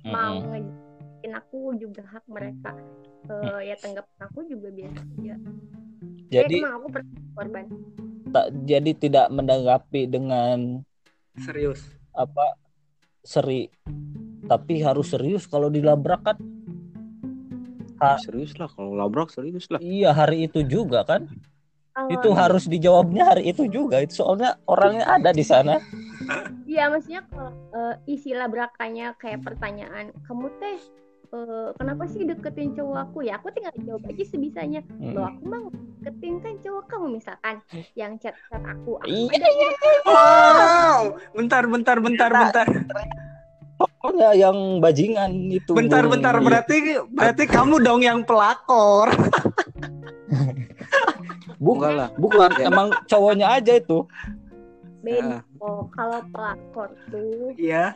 mau 0.07 0.39
Mm-mm. 0.39 0.51
ngejelekin 0.55 1.33
aku 1.35 1.59
juga 1.75 2.03
hak 2.07 2.25
mereka 2.31 2.79
Eh, 3.27 3.61
ya 3.67 3.75
tanggapan 3.75 4.19
aku 4.23 4.47
juga 4.47 4.71
biasa 4.71 5.03
aja 5.19 5.35
Jadi 6.27 6.55
eh, 6.59 6.63
emang 6.63 6.75
aku 6.83 6.89
pernah 6.91 7.15
korban. 7.35 7.65
tak 8.27 8.47
jadi 8.67 8.91
tidak 8.93 9.27
menanggapi 9.31 10.03
dengan 10.11 10.83
Serius. 11.39 11.81
apa 12.13 12.59
seri 13.23 13.71
tapi 14.47 14.79
harus 14.83 15.11
serius 15.11 15.47
kalau 15.47 15.71
dilabrak 15.71 16.23
kan. 16.23 16.37
Ha- 17.97 18.21
Serius 18.21 18.53
lah 18.61 18.69
kalau 18.69 18.93
labrak 18.93 19.33
serius 19.33 19.67
lah. 19.73 19.81
iya 19.81 20.13
hari 20.13 20.47
itu 20.47 20.61
juga 20.63 21.03
kan. 21.03 21.25
Kalau- 21.97 22.13
itu 22.13 22.29
harus 22.37 22.69
dijawabnya 22.69 23.25
hari 23.25 23.51
itu 23.57 23.65
juga 23.67 24.05
itu 24.05 24.21
soalnya 24.21 24.61
orangnya 24.69 25.09
ada 25.09 25.33
di 25.33 25.41
sana. 25.41 25.81
Iya 26.67 26.91
maksudnya 26.93 27.23
kalau 27.31 27.53
eh, 27.73 27.95
isi 28.11 28.37
labrakannya 28.37 29.17
kayak 29.17 29.41
pertanyaan 29.43 30.13
kamu 30.29 30.51
teh 30.61 30.79
eh, 31.29 31.69
kenapa 31.75 32.05
sih 32.05 32.23
deketin 32.23 32.71
cowok 32.73 32.99
aku 33.03 33.19
ya 33.23 33.37
aku 33.37 33.51
tinggal 33.51 33.75
jawab 33.81 34.03
aja 34.05 34.25
sebisanya 34.25 34.81
Mm. 34.97 35.13
lo 35.13 35.21
aku 35.25 35.43
mah 35.43 35.61
deketin 35.99 36.35
kan 36.39 36.55
cowok 36.59 36.85
kamu 36.87 37.07
misalkan 37.15 37.55
yang 37.95 38.15
chat 38.17 38.35
chat 38.47 38.63
aku 38.63 38.97
aku 38.97 39.09
Iya. 39.09 39.35
yang 39.37 39.75
Wow, 40.07 41.01
bentar, 41.33 41.63
bentar, 41.65 41.97
bentar, 41.99 42.31
bentar, 42.31 42.67
pokoknya 43.77 44.29
yang 44.33 44.57
bajingan 44.79 45.31
itu 45.51 45.71
bentar, 45.73 46.03
Bung. 46.03 46.13
bentar. 46.15 46.35
Iya. 46.35 46.45
Berarti, 46.45 46.77
berarti 47.11 47.45
kamu 47.45 47.75
dong 47.81 48.01
yang 48.01 48.23
pelakor. 48.23 49.11
bukan 51.59 51.93
lah. 51.97 52.09
bukan 52.15 52.51
Ya. 52.55 52.69
emang 52.69 52.93
cowoknya 53.07 53.47
aja 53.53 53.73
itu 53.75 54.05
beda 55.01 55.39
oh 55.59 55.87
kalau 55.89 56.21
pelakor 56.29 56.91
tuh 57.09 57.55
Iya. 57.57 57.95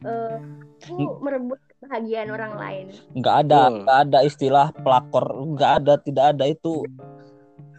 eh 0.00 0.36
aku 0.80 1.18
merebut 1.18 1.60
kebahagiaan 1.80 2.28
orang 2.28 2.52
lain. 2.60 2.86
Nggak 3.16 3.36
ada 3.48 3.60
Betul. 3.64 3.78
nggak 3.80 3.98
ada 4.04 4.18
istilah 4.28 4.66
pelakor 4.84 5.26
nggak 5.56 5.72
ada 5.80 5.94
tidak 5.96 6.24
ada 6.36 6.44
itu. 6.44 6.84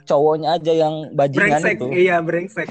Cowoknya 0.09 0.57
aja 0.57 0.73
yang 0.73 1.13
bajingan 1.13 1.61
Brengsek, 1.61 1.77
itu. 1.77 1.85
Iya 1.93 2.15
brengsek. 2.25 2.67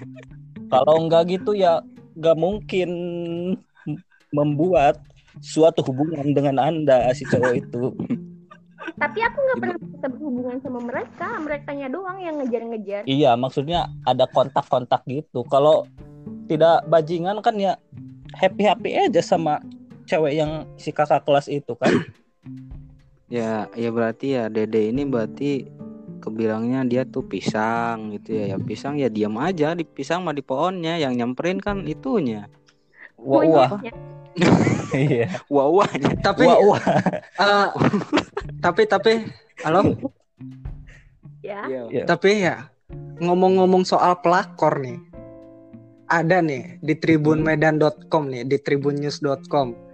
kalau 0.72 1.08
nggak 1.08 1.32
gitu 1.32 1.56
ya 1.56 1.80
nggak 2.12 2.36
mungkin 2.36 2.90
membuat 4.30 5.00
suatu 5.40 5.80
hubungan 5.88 6.36
dengan 6.36 6.60
anda 6.60 7.08
si 7.16 7.24
cowok 7.24 7.54
itu. 7.56 7.96
Tapi 9.00 9.18
aku 9.24 9.38
nggak 9.40 9.58
pernah 9.64 9.76
bisa 9.80 10.06
berhubungan 10.12 10.56
sama 10.60 10.80
mereka 10.84 11.28
merekanya 11.40 11.88
doang 11.88 12.20
yang 12.20 12.36
ngejar-ngejar. 12.36 13.08
Iya 13.08 13.32
maksudnya 13.40 13.88
ada 14.04 14.28
kontak-kontak 14.28 15.08
gitu. 15.08 15.40
Kalau 15.48 15.88
tidak 16.52 16.84
bajingan 16.84 17.40
kan 17.40 17.56
ya 17.56 17.80
happy 18.36 18.68
happy 18.68 18.90
aja 19.08 19.24
sama 19.24 19.56
cewek 20.10 20.34
yang 20.34 20.66
si 20.74 20.90
kakak 20.90 21.22
kelas 21.22 21.46
itu 21.46 21.78
kan 21.78 21.94
Ya, 23.30 23.70
ya 23.78 23.94
berarti 23.94 24.34
ya 24.34 24.50
Dede 24.50 24.90
ini 24.90 25.06
berarti 25.06 25.62
kebilangnya 26.18 26.82
dia 26.82 27.02
tuh 27.06 27.22
pisang 27.22 28.10
gitu 28.18 28.34
ya. 28.34 28.44
Ya 28.50 28.58
pisang 28.58 28.98
ya 28.98 29.06
diam 29.06 29.38
aja 29.38 29.78
di 29.78 29.86
pisang 29.86 30.26
mah 30.26 30.34
di 30.34 30.42
pohonnya 30.42 30.98
yang 30.98 31.14
nyamperin 31.14 31.62
kan 31.62 31.86
itunya. 31.86 32.50
wah 33.14 33.46
wah 33.46 33.70
Monyetnya. 33.70 33.94
iya 35.14 35.26
Wah. 35.46 35.86
Tapi, 36.26 36.42
wah 36.42 36.58
wah 36.58 36.80
eh, 37.38 37.68
tapi, 38.58 38.82
tapi, 38.90 39.12
halo. 39.62 39.94
ya 41.38 41.70
Iya. 41.70 42.04
Tapi 42.10 42.30
ya 42.42 42.66
ngomong-ngomong 43.22 43.86
soal 43.86 44.18
pelakor 44.18 44.82
nih, 44.82 44.98
ada 46.10 46.42
nih 46.42 46.82
di 46.82 46.98
tribunmedan.com 46.98 48.26
nih, 48.26 48.42
di 48.42 48.58
tribunnews.com. 48.58 49.89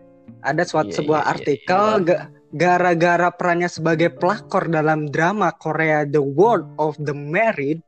Ada 0.46 0.62
suatu 0.62 0.92
Iya, 0.94 0.98
sebuah 1.02 1.20
iya, 1.22 1.26
iya, 1.26 1.34
artikel 1.34 1.86
ga- 2.06 2.24
gara-gara 2.54 3.28
perannya 3.34 3.66
sebagai 3.66 4.14
pelakor 4.14 4.70
dalam 4.70 5.10
drama 5.10 5.50
Korea 5.50 6.06
The 6.06 6.22
World 6.22 6.78
of 6.78 6.94
the 7.02 7.14
Married, 7.16 7.82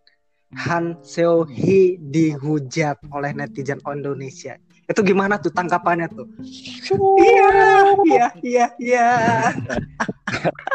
Han 0.66 0.98
Seo 1.04 1.44
Hee 1.46 2.00
dihujat 2.00 2.98
oleh 3.14 3.30
netizen 3.36 3.78
Indonesia. 3.84 4.58
Itu 4.88 5.04
gimana 5.04 5.36
tuh 5.36 5.52
tangkapannya 5.52 6.08
tuh? 6.10 6.26
Iya, 7.20 7.60
iya, 8.08 8.26
iya, 8.42 8.66
iya. 8.80 9.08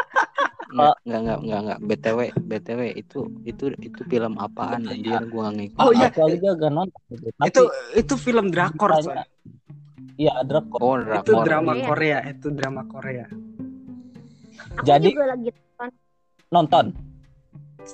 Enggak, 0.74 0.96
enggak, 1.06 1.20
enggak, 1.22 1.38
enggak, 1.38 1.60
enggak. 1.62 1.78
BTW, 1.86 2.20
BTW 2.50 2.80
itu 2.98 3.18
itu 3.46 3.64
itu 3.78 4.00
film 4.10 4.32
apaan 4.42 4.82
anjir 4.90 5.22
gua 5.30 5.54
nggak 5.54 5.54
ngikut. 5.70 5.78
Oh, 5.86 5.90
iya. 5.94 6.08
aku 6.10 6.20
aja 6.26 6.48
gak 6.58 6.72
nonton 6.74 7.00
Itu 7.46 7.62
itu 7.94 8.14
film 8.18 8.46
drakor, 8.50 8.90
Tanya. 8.90 9.22
Iya 10.14 10.34
drakor 10.42 10.78
Oh, 10.80 10.96
Itu 10.96 11.06
drakor. 11.32 11.42
drama 11.42 11.72
Iya. 11.72 11.84
Korea, 11.84 12.18
itu 12.24 12.46
drama 12.48 12.82
Korea. 12.84 13.26
aku 14.74 14.84
Jadi- 14.84 15.10
juga 15.10 15.26
lagi 15.28 15.50
nonton 15.50 15.90
nonton 16.48 16.86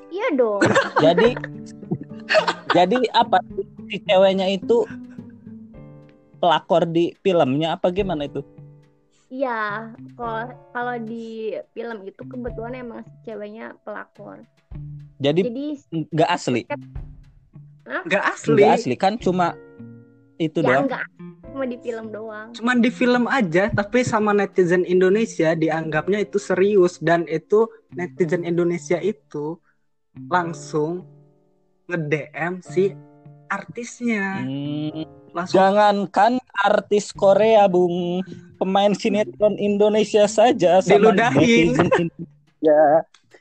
iya 0.08 0.26
dong 0.32 0.60
jadi 1.04 1.28
jadi 2.70 2.96
apa 3.12 3.40
si 3.86 3.96
ceweknya 4.00 4.46
itu 4.48 4.84
pelakor 6.36 6.84
di 6.86 7.12
filmnya 7.18 7.74
apa 7.74 7.88
gimana 7.90 8.24
itu 8.24 8.40
Iya, 9.28 9.94
kalau 10.12 10.42
kalau 10.72 10.96
di 10.98 11.54
film 11.70 12.02
itu 12.02 12.18
kebetulan 12.20 12.74
emang 12.76 13.00
si 13.04 13.14
ceweknya 13.24 13.78
pelakor. 13.80 14.42
jadi 15.16 15.46
Jadi 15.46 15.66
nggak 16.10 16.30
asli 16.30 16.62
Nggak 17.86 18.24
asli. 18.28 18.52
nggak 18.52 18.70
asli 18.74 18.94
kan 18.96 19.14
cuma 19.16 19.54
itu 20.36 20.58
ya 20.58 20.66
doang 20.66 20.84
enggak 20.84 21.04
cuma 21.50 21.66
di 21.66 21.78
film 21.82 22.06
doang. 22.14 22.48
Cuman 22.54 22.78
di 22.78 22.90
film 22.90 23.24
aja, 23.26 23.68
tapi 23.68 24.06
sama 24.06 24.30
netizen 24.30 24.86
Indonesia 24.86 25.52
dianggapnya 25.52 26.22
itu 26.22 26.38
serius 26.38 26.96
dan 27.02 27.26
itu 27.26 27.66
netizen 27.92 28.46
Indonesia 28.46 28.96
itu 29.02 29.58
langsung 30.30 31.04
nge-DM 31.90 32.62
si 32.62 32.94
artisnya. 33.50 34.46
Hmm, 34.46 35.04
Langsung 35.30 35.62
jangankan 35.62 36.42
artis 36.58 37.14
Korea 37.14 37.66
bung 37.70 38.22
pemain 38.58 38.90
sinetron 38.94 39.54
Indonesia 39.58 40.26
saja 40.26 40.82
sama 40.82 41.14
Diludahin. 41.14 41.74
Indonesia 41.74 42.82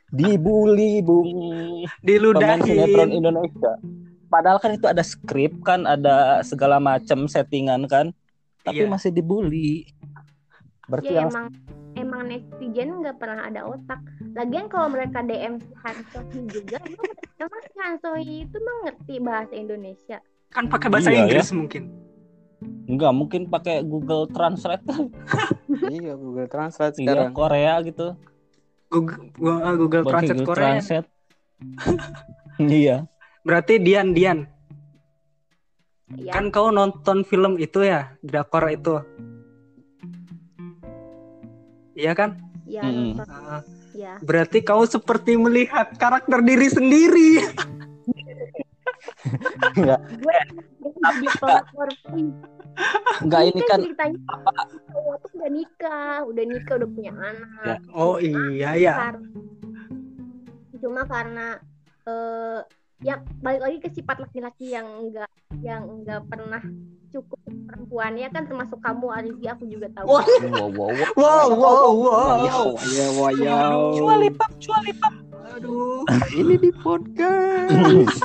dibully 0.10 1.02
bung 1.06 1.30
pemain 2.06 2.62
sinetron 2.62 3.10
diludahin. 3.10 3.18
Indonesia. 3.22 3.72
Padahal 4.30 4.58
kan 4.58 4.72
itu 4.72 4.86
ada 4.86 5.02
skrip 5.02 5.58
kan, 5.60 5.84
ada 5.84 6.40
segala 6.42 6.78
macam 6.78 7.26
settingan 7.26 7.84
kan, 7.86 8.14
tapi 8.62 8.86
Iya. 8.86 8.90
masih 8.90 9.10
dibully. 9.10 9.90
Berarti 10.86 11.12
Ya 11.12 11.22
yang 11.22 11.30
emang 11.30 11.48
emang 11.96 12.22
netizen 12.26 13.02
nggak 13.02 13.18
pernah 13.18 13.44
ada 13.44 13.66
otak. 13.66 13.98
Lagian 14.32 14.70
kalau 14.70 14.88
mereka 14.88 15.20
DM 15.20 15.58
si 15.58 15.74
Han 15.76 15.98
Sohee 16.08 16.46
juga, 16.48 16.78
emang, 16.86 17.06
emang 17.40 17.62
si 17.64 17.76
Han 17.76 17.96
Sohee 17.98 18.38
itu 18.46 18.58
mengerti 18.58 19.16
bahasa 19.20 19.54
Indonesia. 19.54 20.18
Kan 20.50 20.66
pakai 20.66 20.90
bahasa 20.90 21.10
Iya, 21.10 21.26
Inggris 21.26 21.50
mungkin. 21.52 21.84
enggak 22.86 23.14
mungkin 23.14 23.42
pakai 23.46 23.82
Google 23.82 24.26
Translate 24.28 24.82
Iya, 25.94 26.14
Google 26.14 26.46
Translate 26.46 26.98
iya 26.98 27.06
sekarang. 27.06 27.32
Korea 27.32 27.74
gitu. 27.82 28.08
Google, 28.90 29.30
Google 29.78 30.04
Pakai 30.04 30.10
Translate 30.26 30.34
Google 30.36 30.48
Korea. 30.50 30.66
Translate. 30.76 31.08
iya. 32.82 32.98
Berarti 33.48 33.80
Dian 33.80 34.12
Dian, 34.12 34.44
Ya, 36.18 36.34
kan 36.34 36.50
kau 36.50 36.74
nonton 36.74 37.22
film 37.22 37.62
itu 37.62 37.86
ya, 37.86 38.18
drakor 38.26 38.66
itu. 38.74 38.98
Iya 41.94 42.18
kan? 42.18 42.42
ya, 42.66 42.82
nonton, 42.90 43.30
Ah, 43.30 43.62
ya. 43.94 44.18
berarti 44.26 44.66
kau 44.66 44.82
seperti 44.90 45.38
melihat 45.38 45.94
karakter 46.02 46.42
diri 46.42 46.66
sendiri. 46.66 47.32
Gue 49.78 50.38
pun. 51.38 51.90
Enggak 53.22 53.42
ini 53.52 53.62
kan 53.68 53.80
ceritanya 53.84 54.20
cowok 54.90 55.16
tuh 55.22 55.30
udah 55.36 55.50
nikah, 55.52 56.18
udah 56.26 56.44
nikah, 56.48 56.74
udah 56.80 56.90
punya 56.90 57.12
anak. 57.14 57.66
Ya. 57.68 57.78
Oh 57.94 58.16
iya 58.18 58.70
ya. 58.80 58.94
Cuma 60.80 61.04
karena 61.06 61.60
eh 62.08 62.60
ya 63.00 63.24
balik 63.40 63.62
lagi 63.64 63.78
ke 63.80 63.90
sifat 63.96 64.20
laki-laki 64.20 64.76
yang 64.76 64.88
enggak 65.00 65.32
yang 65.64 65.88
enggak 65.88 66.20
pernah 66.28 66.60
cukup 67.10 67.40
perempuan 67.48 68.14
ya 68.20 68.28
kan 68.28 68.44
termasuk 68.44 68.78
kamu 68.84 69.08
Arizi 69.08 69.46
aku 69.48 69.64
juga 69.66 69.88
tahu 69.96 70.20
Wah. 70.20 70.26
wow 70.28 70.68
wow 70.68 70.92
wow. 70.92 71.08
Wow 71.16 71.48
wow 71.56 71.90
wow. 71.96 72.68
Ya, 72.92 73.08
wayau. 73.16 73.98
Cuali 73.98 74.30
pap, 74.30 74.52
cuali 74.62 74.92
pap. 75.00 75.14
Aduh. 75.58 76.04
Ini 76.36 76.56
di 76.60 76.70
podcast. 76.76 78.20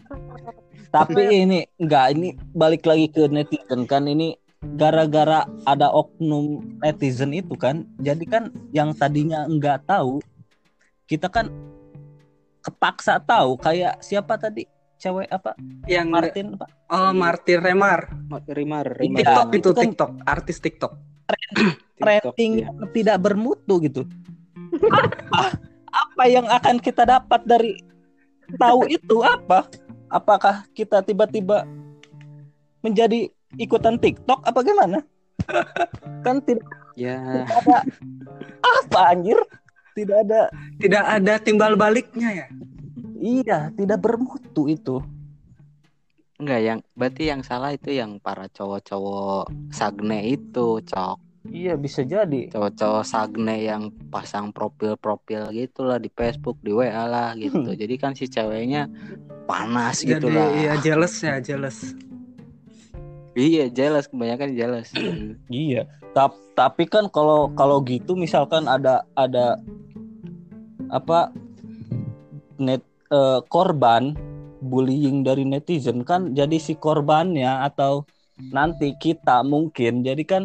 Tapi 0.96 1.22
ini 1.44 1.68
enggak 1.76 2.16
ini 2.16 2.34
balik 2.56 2.88
lagi 2.88 3.12
ke 3.12 3.28
netizen 3.28 3.84
kan 3.84 4.08
ini 4.08 4.34
gara-gara 4.80 5.44
ada 5.68 5.92
oknum 5.92 6.64
netizen 6.80 7.36
itu 7.36 7.54
kan. 7.54 7.84
Jadi 8.00 8.24
kan 8.26 8.48
yang 8.72 8.96
tadinya 8.96 9.44
enggak 9.44 9.84
tahu 9.84 10.24
kita 11.06 11.30
kan 11.30 11.52
kepaksa 12.66 13.18
tahu 13.18 13.54
kayak 13.56 14.00
siapa 14.00 14.34
tadi 14.34 14.66
cewek 14.96 15.28
apa 15.28 15.54
Yang 15.86 16.06
Martin 16.08 16.46
apa 16.54 16.66
Oh, 16.86 17.10
Martin 17.10 17.58
Remar. 17.58 18.00
Rimar, 18.46 18.86
Di 18.88 19.06
Rimar. 19.06 19.18
TikTok 19.18 19.48
itu 19.48 19.58
itu 19.58 19.70
kan- 19.70 19.84
TikTok, 19.84 20.10
artis 20.22 20.58
TikTok. 20.58 20.92
TikTok, 21.26 21.68
rating 21.98 22.52
iya. 22.56 22.70
yang 22.70 22.76
tidak 22.92 23.16
bermutu 23.18 23.74
gitu. 23.80 24.02
apa, 24.86 25.58
apa 25.88 26.24
yang 26.26 26.46
akan 26.46 26.78
kita 26.78 27.02
dapat 27.02 27.42
dari 27.42 27.74
tahu 28.54 28.86
itu 28.86 29.18
apa? 29.20 29.66
Apakah 30.06 30.62
kita 30.70 31.02
tiba-tiba 31.02 31.66
menjadi 32.80 33.26
ikutan 33.56 33.98
TikTok 33.98 34.42
apa 34.42 34.60
gimana? 34.62 35.02
kan 36.22 36.38
tidak 36.40 36.62
Ya, 36.94 37.18
ada 37.44 37.82
apa 38.62 39.00
anjir? 39.10 39.36
Tidak 39.96 40.16
ada 40.28 40.52
Tidak 40.76 41.04
ada 41.08 41.34
timbal 41.40 41.72
baliknya 41.74 42.44
ya. 42.44 42.46
iya, 43.16 43.72
tidak 43.72 44.04
bermutu 44.04 44.68
itu. 44.68 45.00
enggak 46.36 46.60
yang 46.60 46.78
berarti 46.92 47.32
yang 47.32 47.40
salah 47.40 47.72
itu 47.72 47.88
yang 47.88 48.20
para 48.20 48.44
cowok-cowok 48.52 49.48
sagne 49.72 50.20
itu, 50.28 50.84
cok. 50.84 51.16
Iya, 51.48 51.80
bisa 51.80 52.04
jadi. 52.04 52.52
Cowok-cowok 52.52 53.04
sagne 53.08 53.56
yang 53.64 53.88
pasang 54.12 54.52
profil-profil 54.52 55.48
gitu 55.56 55.88
lah 55.88 55.96
di 55.96 56.12
Facebook, 56.12 56.60
di 56.60 56.76
WA 56.76 57.08
lah 57.08 57.32
gitu. 57.40 57.72
Jadi 57.72 57.94
kan 57.96 58.12
si 58.12 58.28
ceweknya 58.28 58.84
panas 59.48 60.04
gitu 60.04 60.28
Jadi 60.28 60.36
lah. 60.36 60.48
ya 60.60 60.74
jealous 60.76 61.14
ya, 61.24 61.40
jealous. 61.40 61.96
Iya, 63.32 63.68
jelas 63.68 64.04
kebanyakan 64.04 64.52
jelas. 64.52 64.92
Iya. 65.48 65.88
Tap- 66.12 66.36
tapi 66.52 66.84
kan 66.84 67.08
kalau 67.08 67.52
kalau 67.52 67.80
gitu 67.80 68.12
misalkan 68.12 68.64
ada 68.64 69.04
ada 69.12 69.56
apa 70.90 71.32
net 72.56 72.82
eh, 73.12 73.40
korban 73.48 74.16
bullying 74.60 75.22
dari 75.22 75.44
netizen. 75.44 76.02
Kan 76.02 76.32
jadi 76.32 76.56
si 76.58 76.74
korbannya 76.76 77.64
atau 77.66 78.04
nanti 78.52 78.92
kita 78.96 79.40
mungkin 79.46 80.04
jadi 80.04 80.22
kan 80.26 80.42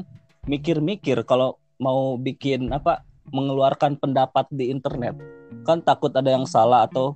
mikir-mikir 0.48 1.24
kalau 1.28 1.60
mau 1.82 2.16
bikin 2.16 2.72
apa 2.72 3.04
mengeluarkan 3.32 3.98
pendapat 3.98 4.48
di 4.52 4.70
internet. 4.70 5.18
Kan 5.68 5.82
takut 5.84 6.14
ada 6.14 6.32
yang 6.32 6.48
salah 6.48 6.88
atau 6.88 7.16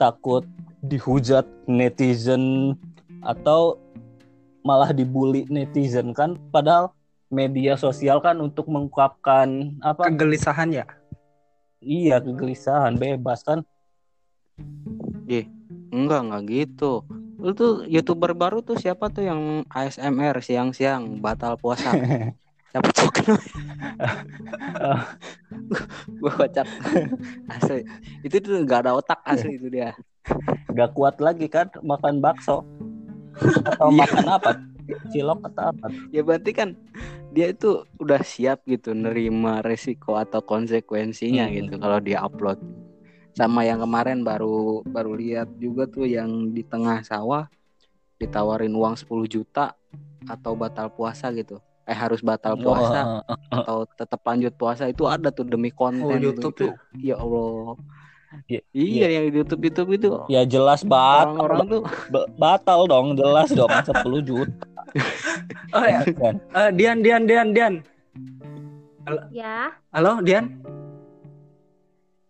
takut 0.00 0.42
dihujat 0.82 1.46
netizen 1.70 2.74
atau 3.22 3.78
malah 4.66 4.90
dibully 4.90 5.46
netizen 5.46 6.10
kan. 6.14 6.38
Padahal 6.50 6.90
media 7.32 7.78
sosial 7.80 8.20
kan 8.20 8.38
untuk 8.42 8.68
mengungkapkan 8.68 9.78
apa 9.80 10.10
Kegelisahan 10.12 10.70
ya. 10.74 10.84
Iya 11.82 12.16
kegelisahan 12.18 12.96
bebas 12.96 13.42
kan 13.42 13.60
Enggak, 15.92 16.20
enggak 16.24 16.42
gitu. 16.48 17.04
Lu 17.36 17.52
tuh 17.52 17.84
YouTuber 17.84 18.32
baru 18.32 18.64
tuh 18.64 18.80
siapa 18.80 19.12
tuh 19.12 19.28
yang 19.28 19.40
ASMR 19.68 20.40
siang-siang 20.40 21.20
batal 21.20 21.60
puasa? 21.60 21.92
Siapa 22.72 22.88
tuh 22.96 23.12
Gua 26.16 26.32
kocak. 26.32 26.64
Asli. 27.46 27.84
Itu 28.24 28.40
tuh 28.40 28.64
nggak 28.64 28.88
ada 28.88 28.96
otak 28.96 29.20
asli 29.28 29.60
itu 29.60 29.68
dia. 29.68 29.92
gak 30.72 30.96
kuat 30.96 31.20
lagi 31.20 31.52
kan 31.52 31.68
makan 31.84 32.24
bakso 32.24 32.64
atau 33.68 33.92
Iya. 33.92 33.98
makan 34.00 34.24
apa 34.30 34.50
cilok 35.12 35.40
atau 35.52 35.68
apa 35.68 35.86
Ya 36.08 36.24
berarti 36.24 36.56
kan 36.56 36.72
dia 37.32 37.48
itu 37.48 37.70
udah 37.96 38.20
siap 38.20 38.62
gitu 38.64 38.92
nerima 38.92 39.58
resiko 39.60 40.14
atau 40.14 40.38
konsekuensinya 40.38 41.48
Hmm. 41.48 41.54
gitu 41.56 41.72
kalau 41.76 41.98
dia 41.98 42.20
upload. 42.20 42.60
Sama 43.32 43.64
yang 43.64 43.80
kemarin 43.80 44.20
baru 44.20 44.84
baru 44.84 45.16
lihat 45.16 45.48
juga 45.56 45.88
tuh 45.88 46.04
yang 46.04 46.28
di 46.52 46.60
tengah 46.62 47.00
sawah 47.00 47.48
ditawarin 48.16 48.70
uang 48.70 48.94
10 48.94 49.08
juta 49.26 49.72
atau 50.24 50.52
batal 50.52 50.92
puasa 50.92 51.32
gitu. 51.32 51.56
Eh 51.82 51.96
harus 51.96 52.20
batal 52.20 52.54
puasa 52.54 53.24
Oh, 53.26 53.36
atau 53.50 53.76
tetap 53.98 54.20
lanjut 54.22 54.52
puasa 54.54 54.86
itu 54.86 55.02
ada 55.04 55.32
tuh 55.32 55.42
demi 55.42 55.72
konten 55.72 56.06
Oh. 56.06 56.20
YouTube 56.20 56.54
Itu, 56.54 56.68
ya 56.94 57.16
Allah. 57.16 57.74
Iya, 58.48 58.60
Iya 58.72 59.06
yang 59.10 59.24
di 59.28 59.36
YouTube 59.36 59.62
YouTube 59.62 59.90
itu 59.92 60.08
ya 60.26 60.40
jelas 60.44 60.80
batal 60.82 61.36
orang-orang 61.36 61.68
tuh 61.68 61.82
Ba- 62.08 62.28
batal 62.32 62.80
dong 62.86 63.12
jelas 63.12 63.48
dong 63.50 63.68
10 63.68 63.92
juta 64.22 64.56
Oh 65.72 65.84
ya, 65.84 66.04
kan 66.12 66.34
Eh, 66.52 66.70
Dian, 66.76 67.00
Dian, 67.00 67.24
Dian, 67.24 67.48
Dian. 67.50 67.74
Ya, 69.32 69.72
Halo, 69.90 70.20
Dian. 70.20 70.52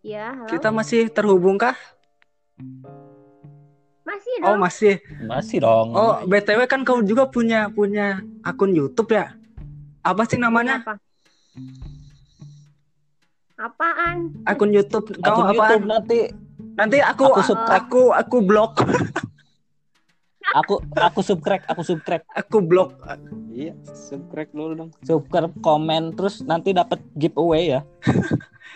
ya, 0.01 0.31
halo. 0.33 0.49
Kita 0.49 0.71
masih 0.71 1.11
terhubung 1.11 1.59
kah? 1.59 1.75
Masih 4.03 4.33
Oh, 4.43 4.55
dong. 4.55 4.59
masih. 4.59 4.93
masih 5.21 5.57
dong 5.59 5.87
Oh, 5.91 6.19
BTW 6.23 6.67
kan 6.67 6.83
kau 6.83 6.99
juga 6.99 7.27
punya 7.27 7.67
punya 7.67 8.19
akun 8.41 8.71
YouTube 8.71 9.11
ya? 9.11 9.35
Apa 10.03 10.23
sih 10.27 10.39
namanya? 10.39 10.83
Apa? 10.83 10.95
Apaan? 13.55 14.33
Akun 14.43 14.71
YouTube 14.71 15.13
kau 15.19 15.23
Akun 15.23 15.45
apa? 15.47 15.55
YouTube 15.55 15.85
nanti 15.87 16.19
Nanti 16.73 16.97
aku 17.05 17.29
Aku 17.29 17.53
aku, 17.53 18.01
aku 18.09 18.37
blok. 18.41 18.81
aku 20.53 20.73
aku 20.93 21.19
subscribe 21.19 21.65
aku 21.65 21.81
subscribe 21.81 22.21
Aku 22.31 22.61
blok. 22.61 22.93
iya 23.49 23.73
subscribe 23.87 24.49
dulu 24.49 24.71
dong. 24.75 24.89
subscribe 25.01 25.53
komen 25.59 26.13
terus 26.13 26.41
nanti 26.41 26.71
dapat 26.71 27.01
giveaway 27.13 27.71
ya 27.71 27.81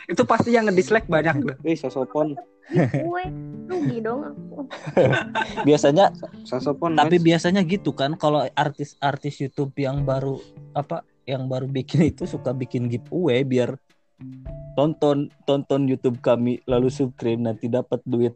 Itu 0.07 0.23
pasti 0.23 0.51
yang 0.51 0.67
nge-dislike 0.67 1.05
banyak 1.05 1.35
loh. 1.41 1.55
Wih 1.61 1.75
sosopon 1.75 2.31
Gue 2.71 3.23
rugi 3.65 3.99
dong 3.99 4.23
aku. 4.23 4.63
biasanya 5.67 6.11
sosopon. 6.43 6.95
tapi 6.95 7.17
biasanya 7.17 7.59
gitu 7.61 7.91
kan 7.91 8.15
kalau 8.15 8.43
artis-artis 8.49 9.35
YouTube 9.37 9.71
yang 9.75 10.03
baru 10.03 10.39
apa 10.71 11.03
yang 11.23 11.47
baru 11.47 11.67
bikin 11.67 12.07
itu 12.07 12.23
suka 12.23 12.51
bikin 12.51 12.87
giveaway 12.87 13.43
biar 13.43 13.75
tonton 14.73 15.27
tonton 15.43 15.85
YouTube 15.85 16.19
kami 16.19 16.63
lalu 16.63 16.87
subscribe 16.87 17.39
nanti 17.41 17.67
dapat 17.67 17.99
duit 18.03 18.33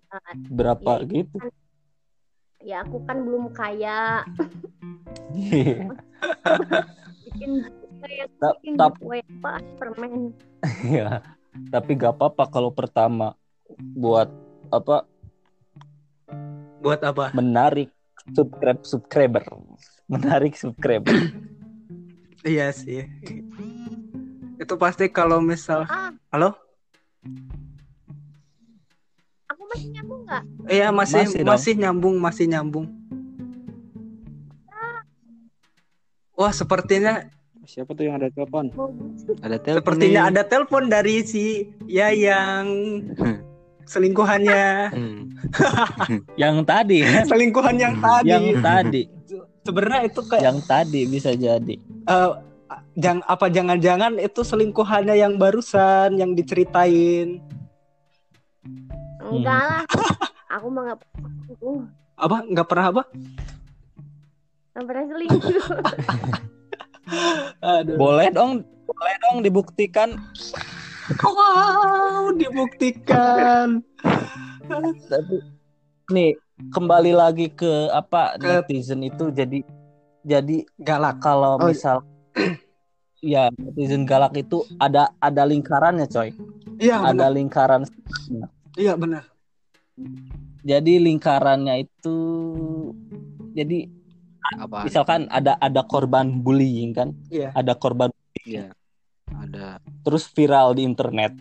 berapa 0.47 0.99
Iya. 1.01 1.23
gitu 1.23 1.37
Ya 2.61 2.85
aku 2.85 3.01
kan 3.05 3.25
belum 3.25 3.49
kaya. 3.51 4.25
Bikin 7.25 7.51
kayak 8.01 8.27
Ta- 8.37 8.53
bikin 8.61 8.75
apa 8.77 9.53
permen. 9.77 10.35
ya 10.85 11.25
tapi 11.73 11.97
gak 11.97 12.13
apa-apa 12.15 12.43
kalau 12.47 12.69
pertama 12.69 13.33
buat 13.97 14.29
apa 14.69 15.03
Buat 16.81 17.01
apa? 17.01 17.33
menarik 17.33 17.89
subscribe 18.33 18.81
subscriber 18.85 19.43
menarik 20.05 20.53
subscriber 20.53 21.13
Iya 22.41 22.73
sih. 22.73 23.05
Itu 24.57 24.73
pasti 24.77 25.09
kalau 25.09 25.41
misal 25.41 25.85
Ah, 25.85 26.09
Halo? 26.29 26.57
Masih 29.71 29.87
nyambung 29.95 30.21
nggak? 30.27 30.43
Iya 30.67 30.87
masih 30.91 31.17
Masih 31.23 31.43
masih, 31.47 31.73
nyambung, 31.79 32.15
masih 32.19 32.45
nyambung. 32.51 32.85
Wah, 36.35 36.51
sepertinya 36.51 37.29
Siapa 37.61 37.93
tuh 37.93 38.09
yang 38.09 38.17
ada 38.17 38.27
telepon? 38.33 38.73
Ada 39.45 39.61
telepon. 39.61 39.77
sepertinya 39.85 40.21
nih. 40.27 40.29
ada 40.33 40.41
telepon 40.43 40.83
dari 40.89 41.21
si 41.21 41.69
Yayang 41.85 42.67
selingkuhannya. 43.91 44.65
Hmm. 44.91 45.21
yang 46.41 46.65
tadi 46.65 47.05
Selingkuhan 47.29 47.77
yang 47.77 47.95
tadi. 48.01 48.27
yang 48.33 48.45
tadi 48.65 49.03
Sebenarnya 49.61 50.09
itu 50.09 50.21
kayak 50.25 50.41
yang 50.41 50.59
tadi 50.65 51.01
bisa 51.05 51.37
jadi 51.37 51.75
eh, 52.09 52.31
jang 52.97 53.21
apa 53.29 53.45
jangan-jangan 53.47 54.17
itu 54.17 54.41
selingkuhannya 54.41 55.15
yang 55.15 55.37
barusan 55.37 56.17
yang 56.17 56.33
diceritain. 56.33 57.39
Enggak 59.31 59.63
lah. 59.63 59.83
Aku 60.51 60.67
mah 60.67 60.81
nggak 60.85 60.99
pernah 60.99 61.83
Apa 62.17 62.35
nggak 62.43 62.67
pernah 62.67 62.85
apa? 62.89 63.03
nggak 64.71 64.85
pernah 64.85 65.05
selingkuh. 65.05 65.59
Aduh. 67.61 67.97
boleh 67.97 68.31
dong 68.31 68.51
boleh 68.87 69.15
dong 69.21 69.37
dibuktikan 69.41 70.15
Wow, 71.19 72.31
dibuktikan. 72.31 73.83
tapi 75.09 75.35
nih 76.07 76.31
kembali 76.71 77.11
lagi 77.11 77.51
ke 77.51 77.91
apa 77.91 78.39
Ke- 78.39 78.63
netizen 78.63 79.03
itu 79.03 79.27
jadi 79.27 79.59
jadi 80.23 80.63
Galak. 80.77 81.19
kalau 81.19 81.59
Oh, 81.59 81.67
misal 81.67 81.99
ya 83.19 83.51
netizen 83.53 84.07
galak 84.07 84.31
itu 84.33 84.63
ada 84.77 85.11
ada 85.19 85.43
lingkarannya 85.43 86.07
coy 86.07 86.31
Iya 86.79 87.03
ada 87.03 87.27
benar. 87.27 87.35
lingkaran 87.35 87.81
Iya 88.75 88.95
benar. 88.95 89.27
jadi 90.61 90.97
lingkarannya 90.97 91.83
itu 91.83 92.17
jadi 93.51 93.89
Apa? 94.57 94.85
misalkan 94.85 95.27
ada 95.27 95.57
ada 95.57 95.81
korban 95.83 96.41
bullying 96.41 96.93
kan 96.93 97.13
Iya. 97.29 97.51
ada 97.53 97.73
korban 97.73 98.09
Iya. 98.41 98.71
Ada. 99.29 99.77
terus 100.01 100.25
viral 100.27 100.73
di 100.73 100.83
internet 100.83 101.33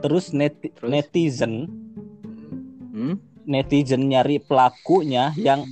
terus 0.00 0.32
net- 0.32 0.60
Terus? 0.60 0.88
netizen 0.88 1.68
Hmm? 2.92 3.16
netizen 3.44 4.06
nyari 4.06 4.38
pelakunya 4.38 5.32
yang 5.36 5.64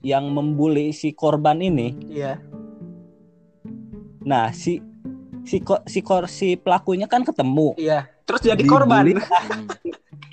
yang 0.00 0.28
membuli 0.28 0.90
si 0.90 1.12
korban 1.12 1.60
ini 1.60 1.92
Iya. 2.08 2.40
nah 4.20 4.48
si 4.50 4.80
si 5.42 5.58
ko- 5.58 5.84
si 5.84 6.00
kor- 6.00 6.28
si 6.28 6.54
pelakunya 6.54 7.04
kan 7.04 7.22
ketemu 7.22 7.74
Iya. 7.76 8.06
Terus 8.22 8.40
jadi 8.42 8.58
Dibully. 8.58 8.70
korban. 8.70 9.04
Hmm. 9.10 9.66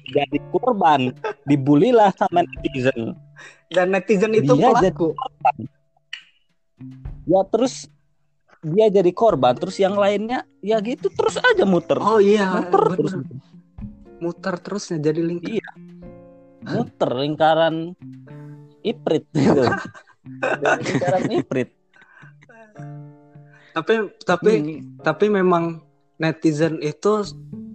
jadi 0.08 0.38
korban 0.50 1.02
dibulilah 1.43 2.12
sama 2.13 2.41
netizen 2.41 3.12
Dan 3.67 3.91
netizen 3.91 4.32
itu 4.32 4.54
Dia 4.54 4.72
pelaku. 4.72 5.12
ya 7.26 7.43
terus 7.46 7.91
dia 8.60 8.88
jadi 8.89 9.12
korban 9.12 9.54
terus 9.54 9.76
yang 9.76 9.93
lainnya 9.93 10.43
ya 10.60 10.80
gitu 10.80 11.08
terus 11.10 11.36
aja 11.38 11.63
muter 11.63 12.00
Oh 12.00 12.17
iya, 12.17 12.48
muter 12.58 12.84
terus 12.93 13.13
bener. 13.13 13.36
muter 14.17 14.56
terusnya 14.58 14.98
jadi 15.02 15.22
link. 15.22 15.43
Iya. 15.43 15.70
muter 16.65 17.12
lingkaran 17.13 17.93
iprit 18.82 19.28
gitu 19.30 19.62
lingkaran 20.82 21.26
iprit 21.30 21.70
Tapi 23.77 23.93
tapi 24.25 24.51
Hmm. 24.57 24.97
tapi 25.05 25.25
memang 25.29 25.85
netizen 26.17 26.81
itu 26.81 27.21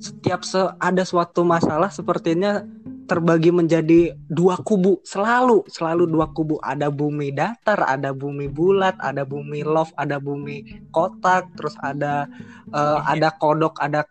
setiap 0.02 0.42
se- 0.42 0.74
ada 0.82 1.06
suatu 1.06 1.46
masalah 1.46 1.94
sepertinya 1.94 2.66
terbagi 3.06 3.54
menjadi 3.54 4.18
dua 4.26 4.58
kubu 4.58 4.98
selalu 5.06 5.62
selalu 5.70 6.10
dua 6.10 6.26
kubu. 6.34 6.58
Ada 6.58 6.90
bumi 6.90 7.30
datar 7.30 7.86
ada 7.86 8.10
bumi 8.10 8.50
bulat 8.50 8.98
ada 8.98 9.22
bumi 9.22 9.62
love 9.62 9.94
ada 9.94 10.18
bumi 10.18 10.90
kotak 10.90 11.46
terus 11.54 11.78
ada 11.78 12.26
eh, 12.74 12.98
ada 13.06 13.30
kodok 13.30 13.78
ada 13.78 14.02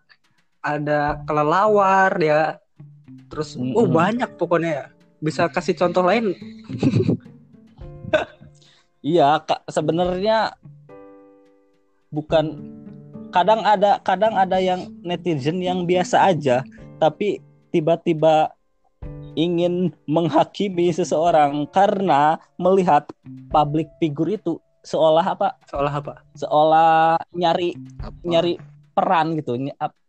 ada 0.64 1.20
kelelawar 1.28 2.16
ya. 2.24 2.56
Terus 3.28 3.60
Mm-mm. 3.60 3.76
oh 3.76 3.84
banyak 3.84 4.32
pokoknya 4.40 4.72
ya. 4.72 4.86
Bisa 5.20 5.52
kasih 5.52 5.76
contoh 5.76 6.08
lain? 6.08 6.32
Iya, 9.02 9.42
sebenarnya 9.66 10.54
bukan 12.12 12.60
kadang 13.32 13.64
ada 13.64 13.98
kadang 14.04 14.36
ada 14.36 14.60
yang 14.60 14.92
netizen 15.02 15.64
yang 15.64 15.88
biasa 15.88 16.36
aja, 16.36 16.62
tapi 17.00 17.40
tiba-tiba 17.72 18.52
ingin 19.40 19.96
menghakimi 20.06 20.92
seseorang 20.92 21.64
karena 21.72 22.36
melihat 22.60 23.08
public 23.48 23.88
figure 24.04 24.36
itu 24.36 24.60
seolah 24.84 25.24
apa? 25.24 25.56
seolah 25.70 25.94
apa 25.94 26.14
Seolah 26.36 27.16
nyari 27.32 27.78
Apa? 28.02 28.18
nyari 28.28 28.54
peran 28.92 29.40
gitu. 29.40 29.56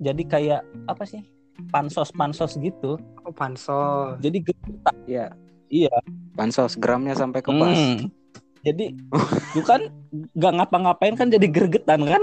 Jadi 0.03 0.23
kayak 0.27 0.67
apa 0.91 1.05
sih? 1.07 1.23
Pansos-pansos 1.71 2.59
gitu. 2.59 2.99
oh 3.23 3.33
pansos 3.33 4.19
Jadi 4.19 4.43
gergetan. 4.43 4.97
Iya. 5.07 5.27
Iya. 5.71 5.95
Pansos 6.35 6.75
gramnya 6.75 7.15
sampai 7.15 7.41
ke 7.45 7.53
pas. 7.55 7.79
Hmm. 7.79 8.11
Jadi 8.63 8.95
itu 9.59 9.63
kan 9.67 9.91
nggak 10.11 10.53
ngapa-ngapain 10.63 11.15
kan 11.19 11.27
jadi 11.27 11.47
gergetan 11.51 12.07
kan 12.07 12.23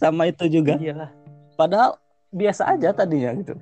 sama 0.00 0.32
itu 0.32 0.48
juga. 0.48 0.80
iyalah 0.80 1.12
Padahal 1.60 2.00
biasa 2.32 2.72
aja 2.72 2.96
tadinya 2.96 3.36
gitu. 3.36 3.54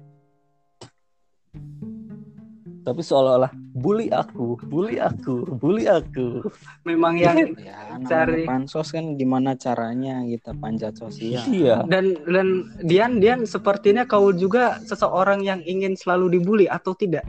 Tapi 2.87 3.03
seolah-olah 3.03 3.51
bully 3.75 4.15
aku, 4.15 4.55
bully 4.71 5.03
aku, 5.03 5.43
bully 5.59 5.91
aku. 5.91 6.47
memang 6.87 7.19
yang 7.19 7.35
Ya, 7.67 7.99
Cari- 8.07 8.47
pansos 8.47 8.95
kan 8.95 9.19
gimana 9.19 9.59
caranya 9.59 10.23
kita 10.23 10.55
panjat 10.55 10.95
sosial. 10.95 11.43
Iya. 11.51 11.83
dan 11.91 12.15
dan 12.31 12.71
Dian 12.87 13.19
Dian 13.19 13.43
sepertinya 13.43 14.07
kau 14.07 14.31
juga 14.31 14.79
seseorang 14.87 15.43
yang 15.43 15.65
ingin 15.67 15.99
selalu 15.99 16.39
dibully 16.39 16.71
atau 16.71 16.95
tidak 16.95 17.27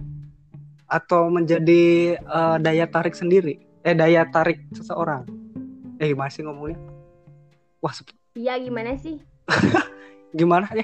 atau 0.86 1.28
menjadi 1.34 2.16
eh, 2.22 2.58
daya 2.62 2.86
tarik 2.86 3.18
sendiri 3.18 3.66
eh 3.88 3.95
daya 3.95 4.28
tarik 4.28 4.67
seseorang. 4.76 5.23
Eh 5.95 6.12
masih 6.12 6.43
ngomongnya? 6.43 6.76
Wah 7.80 7.95
sep- 7.95 8.12
Iya 8.36 8.60
gimana 8.60 9.00
sih? 9.00 9.23
gimana 10.39 10.67
ya? 10.76 10.84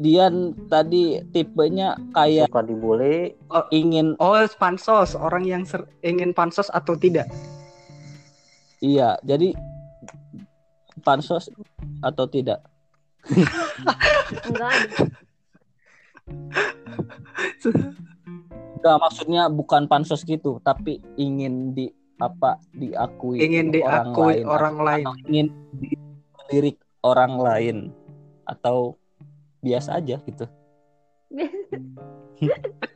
Dian 0.00 0.56
tadi 0.72 1.20
tipenya 1.28 1.94
kayak 2.16 2.48
Suka 2.48 2.64
dibully, 2.64 3.36
ingin 3.68 4.16
oh 4.16 4.32
pansos. 4.56 5.12
Orang 5.12 5.44
yang 5.44 5.68
ser- 5.68 5.92
ingin 6.00 6.32
pansos 6.32 6.72
atau 6.72 6.96
tidak? 6.96 7.28
Iya, 8.80 9.20
jadi 9.20 9.52
pansos 11.04 11.52
atau 12.00 12.24
tidak? 12.26 12.64
Enggak. 14.48 14.72
ada. 14.72 14.88
Enggak, 18.84 19.00
maksudnya 19.00 19.42
bukan 19.48 19.88
pansos 19.88 20.20
gitu, 20.28 20.60
tapi 20.60 21.00
ingin 21.16 21.72
di 21.72 21.88
apa 22.20 22.60
diakui 22.76 23.40
ingin 23.40 23.72
diakui 23.72 24.44
orang 24.44 24.76
lain, 24.76 25.04
atau 25.08 25.14
ingin 25.24 25.46
dilirik 25.72 26.76
orang 27.00 27.32
lain 27.40 27.76
atau 28.44 28.92
biasa 29.64 30.04
aja 30.04 30.20
gitu. 30.20 30.44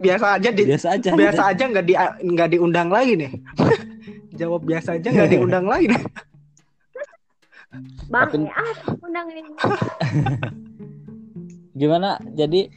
biasa 0.04 0.36
aja 0.36 0.52
di 0.52 0.68
Biasa 0.68 1.00
aja. 1.00 1.10
biasa 1.16 1.42
aja 1.56 1.64
nggak 1.72 1.86
di 1.88 1.94
nggak 2.36 2.48
diundang 2.52 2.92
lagi 2.92 3.16
nih 3.24 3.32
jawab 4.36 4.68
biasa 4.68 5.00
aja 5.00 5.08
nggak 5.08 5.30
diundang 5.32 5.64
lagi 5.72 5.88
nih. 5.88 6.02
Bang, 8.12 8.28
Tapi- 8.28 8.44
ya, 8.44 8.52
ah, 8.60 8.76
undang 9.00 9.26
ini. 9.32 9.40
Gimana? 11.72 12.20
Jadi 12.36 12.68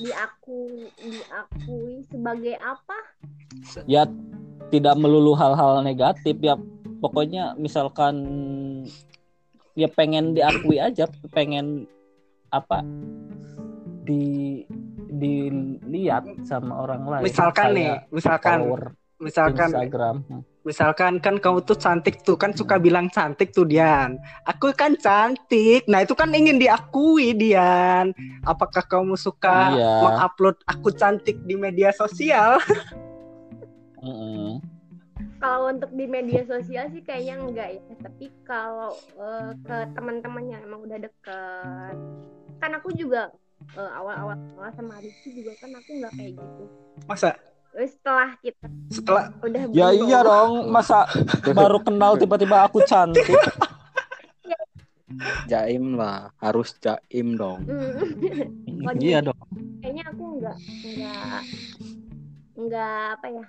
Diaku, 0.00 0.90
diakui 0.98 2.02
sebagai 2.10 2.56
apa? 2.58 2.98
ya 3.86 4.04
tidak 4.72 4.94
melulu 4.98 5.36
hal-hal 5.38 5.84
negatif 5.84 6.34
ya. 6.42 6.58
Pokoknya 6.98 7.52
misalkan 7.60 8.14
ya 9.76 9.90
pengen 9.92 10.32
diakui 10.32 10.80
aja 10.80 11.04
pengen 11.34 11.84
apa 12.48 12.80
di 14.06 14.64
dilihat 15.14 16.26
sama 16.42 16.82
orang 16.82 17.02
lain. 17.06 17.24
Misalkan 17.26 17.68
nih 17.74 17.92
misalkan. 18.10 18.66
follower 18.66 18.82
misalkan 19.22 19.70
Instagram 19.70 20.16
Misalkan 20.64 21.20
kan 21.20 21.36
kamu 21.36 21.60
tuh 21.68 21.76
cantik 21.76 22.24
tuh 22.24 22.40
kan 22.40 22.56
suka 22.56 22.80
bilang 22.80 23.12
cantik 23.12 23.52
tuh 23.52 23.68
Dian. 23.68 24.16
Aku 24.48 24.72
kan 24.72 24.96
cantik. 24.96 25.84
Nah 25.84 26.00
itu 26.00 26.16
kan 26.16 26.32
ingin 26.32 26.56
diakui 26.56 27.36
Dian. 27.36 28.16
Apakah 28.48 28.80
kamu 28.88 29.12
suka 29.20 29.76
Iya. 29.76 29.92
mengupload 30.08 30.56
aku 30.64 30.88
cantik 30.96 31.36
di 31.44 31.52
media 31.60 31.92
sosial? 31.92 32.56
Mm-mm. 34.04 34.64
Kalau 35.36 35.68
untuk 35.68 35.92
di 35.92 36.08
media 36.08 36.40
sosial 36.48 36.88
sih 36.88 37.04
kayaknya 37.04 37.44
enggak 37.44 37.68
ya. 37.76 37.80
Tapi 38.00 38.32
kalau 38.48 38.96
eh, 39.20 39.52
ke 39.68 39.76
teman-teman 39.92 40.48
yang 40.48 40.64
emang 40.64 40.80
udah 40.88 40.96
deket, 40.96 41.96
kan 42.56 42.72
aku 42.72 42.88
juga 42.96 43.28
eh, 43.76 43.90
awal-awal 44.00 44.32
kenal 44.32 44.72
sama 44.72 44.96
Rizky 45.04 45.44
juga 45.44 45.52
kan 45.60 45.76
aku 45.76 45.90
nggak 46.00 46.12
kayak 46.16 46.32
gitu. 46.40 46.64
Masa 47.04 47.36
setelah 47.74 48.38
kita 48.38 48.66
setelah 48.86 49.34
udah 49.42 49.62
ya 49.74 49.90
berubah- 49.90 50.06
iya 50.06 50.18
dong 50.22 50.52
masa 50.70 50.98
baru 51.50 51.82
kenal 51.82 52.14
tiba-tiba 52.14 52.62
aku 52.62 52.78
cantik. 52.86 53.26
Jaim 55.46 55.94
lah, 55.94 56.34
harus 56.42 56.74
jaim 56.82 57.38
dong. 57.38 57.62
Waduh. 58.82 58.98
iya 58.98 59.22
dong. 59.22 59.38
kayaknya 59.78 60.04
aku 60.10 60.24
nggak 60.42 60.56
nggak 60.90 61.40
nggak 62.58 63.02
apa 63.14 63.26
ya? 63.30 63.46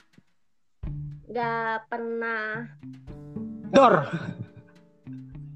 Nggak 1.26 1.74
pernah. 1.90 2.46
Dor. 3.74 3.96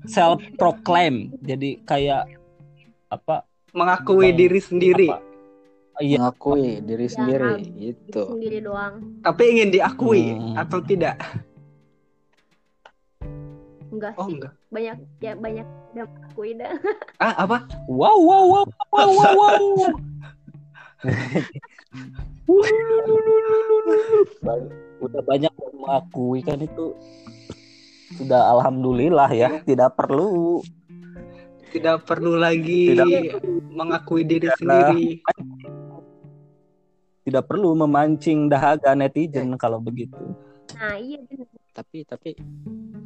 Self 0.09 0.41
proclaim 0.57 1.29
jadi 1.45 1.77
kayak 1.85 2.25
apa? 3.13 3.45
Mengakui 3.69 4.33
Bang, 4.33 4.39
diri 4.41 4.59
sendiri, 4.65 5.09
apa, 5.13 5.21
iya 5.99 6.17
Mengakui 6.21 6.79
diri 6.81 7.05
Ya, 7.05 7.11
sendiri, 7.11 7.53
diri 7.59 7.91
itu. 7.91 8.23
sendiri 8.25 8.59
doang 8.61 8.93
tapi 9.21 9.43
ingin 9.51 9.69
diakui 9.69 10.23
Hmm. 10.31 10.55
atau 10.55 10.79
tidak? 10.81 11.15
enggak 13.89 14.13
Oh 14.15 14.25
sih 14.25 14.37
enggak. 14.37 14.53
banyak 14.69 14.97
ya 15.19 15.33
banyak 15.35 15.67
udah 15.89 16.05
mengakui 16.07 16.51
dah 16.53 16.71
Ah 17.23 17.33
apa? 17.43 17.57
wow 17.89 18.15
wow 18.15 18.43
wow 18.45 18.63
wow 18.93 19.09
wow, 19.09 19.31
wow. 19.35 19.65
udah 24.99 25.21
banyak 25.23 25.51
yang 25.51 25.75
mengakui 25.75 26.39
kan 26.43 26.59
itu 26.59 26.95
sudah 28.13 28.51
alhamdulillah 28.51 29.29
ya 29.31 29.49
tidak 29.63 29.95
perlu 29.95 30.61
Tidak 31.69 32.01
perlu 32.01 32.33
lagi 32.33 32.97
Tidak. 32.97 33.45
mengakui 33.69 34.25
diri 34.25 34.49
Tidak. 34.49 34.57
sendiri. 34.57 35.21
Tidak 37.21 37.43
perlu 37.43 37.75
memancing 37.75 38.47
dahaga 38.47 38.93
netizen 38.93 39.53
kalau 39.55 39.77
begitu. 39.77 40.17
Nah 40.73 40.95
iya 40.95 41.19
bener. 41.21 41.45
Tapi 41.69 42.03
tapi 42.03 42.29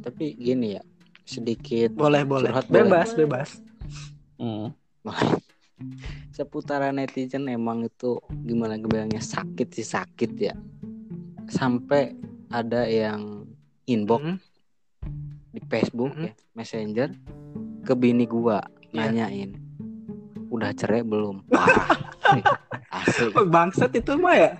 tapi 0.00 0.24
gini 0.34 0.74
ya 0.74 0.82
sedikit 1.22 1.92
Boleh, 1.92 2.22
boleh. 2.22 2.50
Curhat 2.50 2.66
boleh. 2.66 2.76
Bebas, 2.84 3.08
bebas. 3.12 3.48
Hmm. 4.36 4.72
seputaran 6.30 6.94
netizen 6.94 7.46
emang 7.46 7.82
itu 7.82 8.18
gimana 8.42 8.74
gue 8.74 8.88
bilangnya 8.88 9.20
sakit 9.20 9.68
sih 9.70 9.84
sakit 9.84 10.30
ya 10.34 10.54
sampai 11.46 12.14
ada 12.48 12.86
yang 12.86 13.44
inbox 13.84 14.22
Hmm. 14.22 14.38
di 15.50 15.60
Facebook 15.64 16.14
Mhm. 16.14 16.24
ya 16.24 16.32
Messenger 16.54 17.08
ke 17.82 17.92
bini 17.92 18.24
gua 18.24 18.62
Iya. 18.90 19.10
nanyain 19.10 19.50
udah 20.48 20.70
cerai 20.72 21.02
belum 21.02 21.42
parah 21.46 21.86
asli 22.22 22.40
Bangsat 23.54 23.92
itu 23.96 24.12
mah 24.18 24.36
ya. 24.36 24.52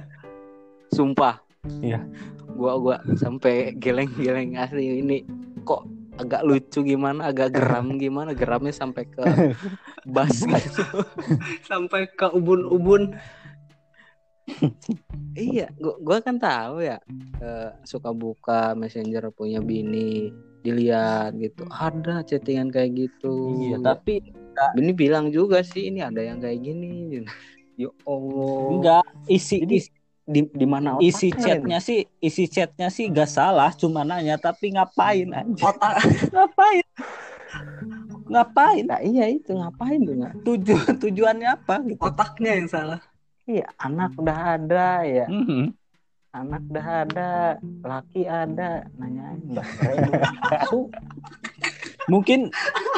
sumpah. 0.95 1.43
Iya. 1.83 2.07
gua 2.55 2.79
gua 2.79 2.97
sampai 3.19 3.75
geleng-geleng 3.75 4.55
asli 4.55 5.03
ini. 5.03 5.27
Kok 5.67 5.83
agak 6.23 6.47
lucu 6.47 6.87
gimana 6.87 7.35
agak 7.35 7.59
geram 7.59 7.95
gimana? 8.03 8.31
Geramnya 8.37 8.71
sampai 8.71 9.11
ke 9.11 9.25
bas 10.15 10.45
gitu. 10.45 10.85
Sampai 11.67 12.07
ke 12.15 12.31
ubun-ubun. 12.31 13.19
iya 15.33 15.73
gua, 15.81 15.97
gua 16.05 16.19
kan 16.21 16.37
tahu 16.37 16.85
ya 16.85 17.01
eh, 17.41 17.73
suka 17.89 18.13
buka 18.13 18.77
messenger 18.77 19.33
punya 19.33 19.59
bini 19.59 20.31
dilihat 20.63 21.35
gitu. 21.41 21.67
Ada 21.73 22.23
chattingan 22.23 22.71
kayak 22.71 22.93
gitu. 23.09 23.57
Iya, 23.73 23.81
tapi 23.83 24.21
bini 24.75 24.93
bilang 24.95 25.35
juga 25.35 25.61
sih 25.67 25.91
ini 25.91 26.01
ada 26.01 26.23
yang 26.23 26.39
kayak 26.39 26.63
gini 26.63 27.27
ya 27.75 27.91
Allah. 28.07 28.59
Enggak 28.71 29.05
isi 29.27 29.57
Jadi, 29.63 29.75
isi, 29.79 29.91
di 30.25 30.41
di 30.49 30.67
mana 30.67 30.97
isi 31.05 31.29
otaknya 31.29 31.45
chatnya 31.45 31.79
sih 31.85 32.01
isi 32.17 32.49
chatnya 32.49 32.89
sih 32.89 33.13
gak 33.13 33.29
salah 33.29 33.69
cuma 33.77 34.09
nanya 34.09 34.41
tapi 34.41 34.73
ngapain 34.73 35.29
aja 35.29 35.65
Otak. 35.69 35.95
Ngapain? 36.35 36.87
Ngapain? 38.25 38.85
Nah, 38.89 39.01
iya 39.05 39.29
itu 39.29 39.53
ngapain 39.53 40.01
tuh 40.01 40.17
tujuan 40.43 40.97
tujuannya 40.97 41.49
apa 41.55 41.77
gitu? 41.85 42.01
Otaknya 42.01 42.51
yang 42.57 42.69
salah. 42.73 43.01
Iya 43.45 43.69
anak 43.77 44.17
udah 44.17 44.39
ada 44.57 44.89
ya. 45.05 45.27
Mhm. 45.29 45.77
anak 46.35 46.67
udah 46.67 46.89
ada 47.07 47.31
laki 47.87 48.27
ada 48.27 48.91
nanyain. 48.99 49.55
Mungkin 52.11 52.51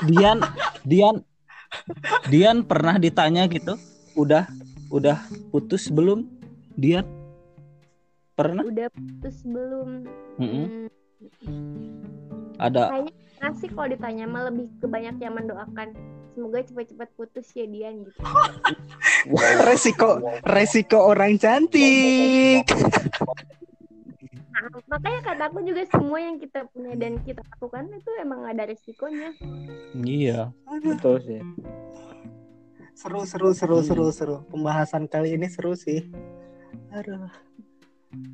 Dian 0.08 0.40
Dian 0.88 1.20
Dian 2.32 2.64
pernah 2.64 2.96
ditanya 2.96 3.44
gitu 3.44 3.76
udah 4.16 4.48
udah 4.90 5.18
putus 5.50 5.90
belum 5.90 6.28
Dian 6.76 7.06
pernah 8.36 8.62
Udah 8.62 8.92
putus 8.92 9.42
belum? 9.48 10.04
Mhm. 10.36 10.64
Hmm, 11.42 12.04
ada 12.60 12.92
Kayaknya 12.92 13.48
sih 13.56 13.68
kalau 13.72 13.88
ditanya 13.88 14.24
mah 14.28 14.52
lebih 14.52 14.68
ke 14.80 14.86
banyak 14.86 15.16
yang 15.20 15.34
mendoakan 15.34 15.96
semoga 16.36 16.60
cepat-cepat 16.60 17.08
putus 17.16 17.48
ya 17.56 17.64
Dian 17.64 18.04
gitu. 18.04 18.20
Resiko 19.66 20.20
resiko 20.44 20.98
orang 21.10 21.40
cantik. 21.40 22.68
Nah, 24.56 24.68
makanya 24.88 25.20
kataku 25.24 25.64
juga 25.64 25.82
semua 25.88 26.20
yang 26.20 26.36
kita 26.36 26.68
punya 26.70 26.92
dan 26.96 27.20
kita 27.24 27.40
lakukan 27.56 27.88
itu 27.92 28.10
emang 28.20 28.44
ada 28.44 28.68
resikonya. 28.68 29.32
iya 30.04 30.52
betul 30.84 31.20
sih. 31.24 31.40
Seru 32.96 33.28
seru 33.28 33.52
seru 33.52 33.84
seru 33.84 34.08
seru. 34.08 34.36
Pembahasan 34.48 35.04
kali 35.04 35.36
ini 35.36 35.52
seru 35.52 35.76
sih. 35.76 36.08
Aduh. 36.96 37.28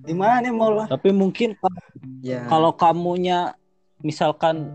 Gimana 0.07 0.39
nih 0.39 0.55
mau 0.55 0.71
lah? 0.71 0.87
tapi 0.87 1.11
mungkin 1.11 1.59
Ya. 2.23 2.47
kalau 2.47 2.71
kamunya 2.71 3.59
misalkan 3.99 4.71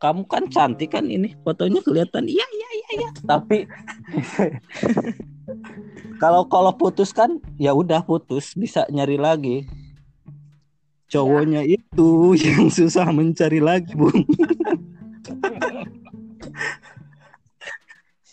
kamu 0.00 0.24
kan 0.24 0.48
cantik 0.48 0.96
kan 0.96 1.04
ini 1.04 1.36
fotonya 1.44 1.84
kelihatan 1.84 2.24
iya 2.24 2.46
iya 2.56 2.68
iya 2.72 2.88
iya 2.96 3.08
tapi 3.28 3.68
kalau 6.22 6.48
kalau 6.48 6.72
putus 6.72 7.12
kan 7.12 7.36
ya 7.60 7.76
udah 7.76 8.00
putus 8.00 8.56
bisa 8.56 8.88
nyari 8.88 9.20
lagi 9.20 9.68
cowoknya 11.12 11.64
itu 11.68 12.32
yang 12.40 12.72
susah 12.72 13.08
mencari 13.12 13.60
lagi 13.60 13.92
bung 13.92 14.24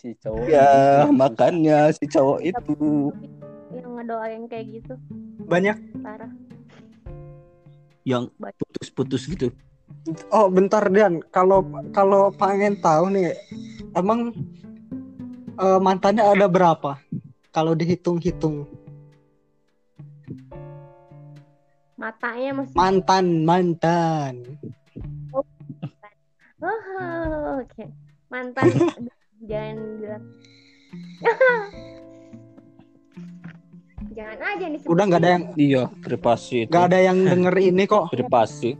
si 0.04 0.12
cowok 0.20 0.44
ya 0.52 1.08
makanya 1.08 1.88
si 1.96 2.04
cowok 2.04 2.44
itu 2.44 2.76
Yang 3.72 3.90
ngedoain 3.96 4.42
kayak 4.52 4.66
gitu 4.76 4.94
Banyak. 5.48 5.80
parah. 6.04 6.28
yang 8.04 8.28
putus-putus 8.36 9.24
gitu 9.24 9.48
Oh 10.28 10.52
bentar 10.52 10.84
Dian. 10.92 11.24
Kalau 11.32 11.64
kalau 11.96 12.28
pengen 12.28 12.76
tahu 12.76 13.08
nih, 13.08 13.32
emang 13.96 14.36
eh, 15.56 15.80
mantannya 15.80 16.20
ada 16.20 16.44
berapa? 16.44 17.00
Kalau 17.48 17.72
dihitung-hitung 17.72 18.68
Matanya 21.96 22.60
masih 22.60 22.76
mantan 22.76 23.24
mantan. 23.48 24.34
Oh, 25.32 25.40
oke. 27.64 27.84
Mantan 28.28 28.68
Aduh, 28.68 29.08
jangan 29.48 29.76
bilang. 30.00 30.24
jangan 34.14 34.38
aja 34.40 34.64
nih. 34.70 34.78
Udah 34.86 35.04
nggak 35.10 35.20
ada 35.20 35.30
yang 35.34 35.44
iya 35.58 35.82
privasi 35.90 36.64
itu 36.64 36.70
nggak 36.70 36.86
ada 36.90 36.98
yang 37.00 37.18
denger 37.24 37.54
ini 37.60 37.82
kok. 37.86 38.04
privasi. 38.14 38.70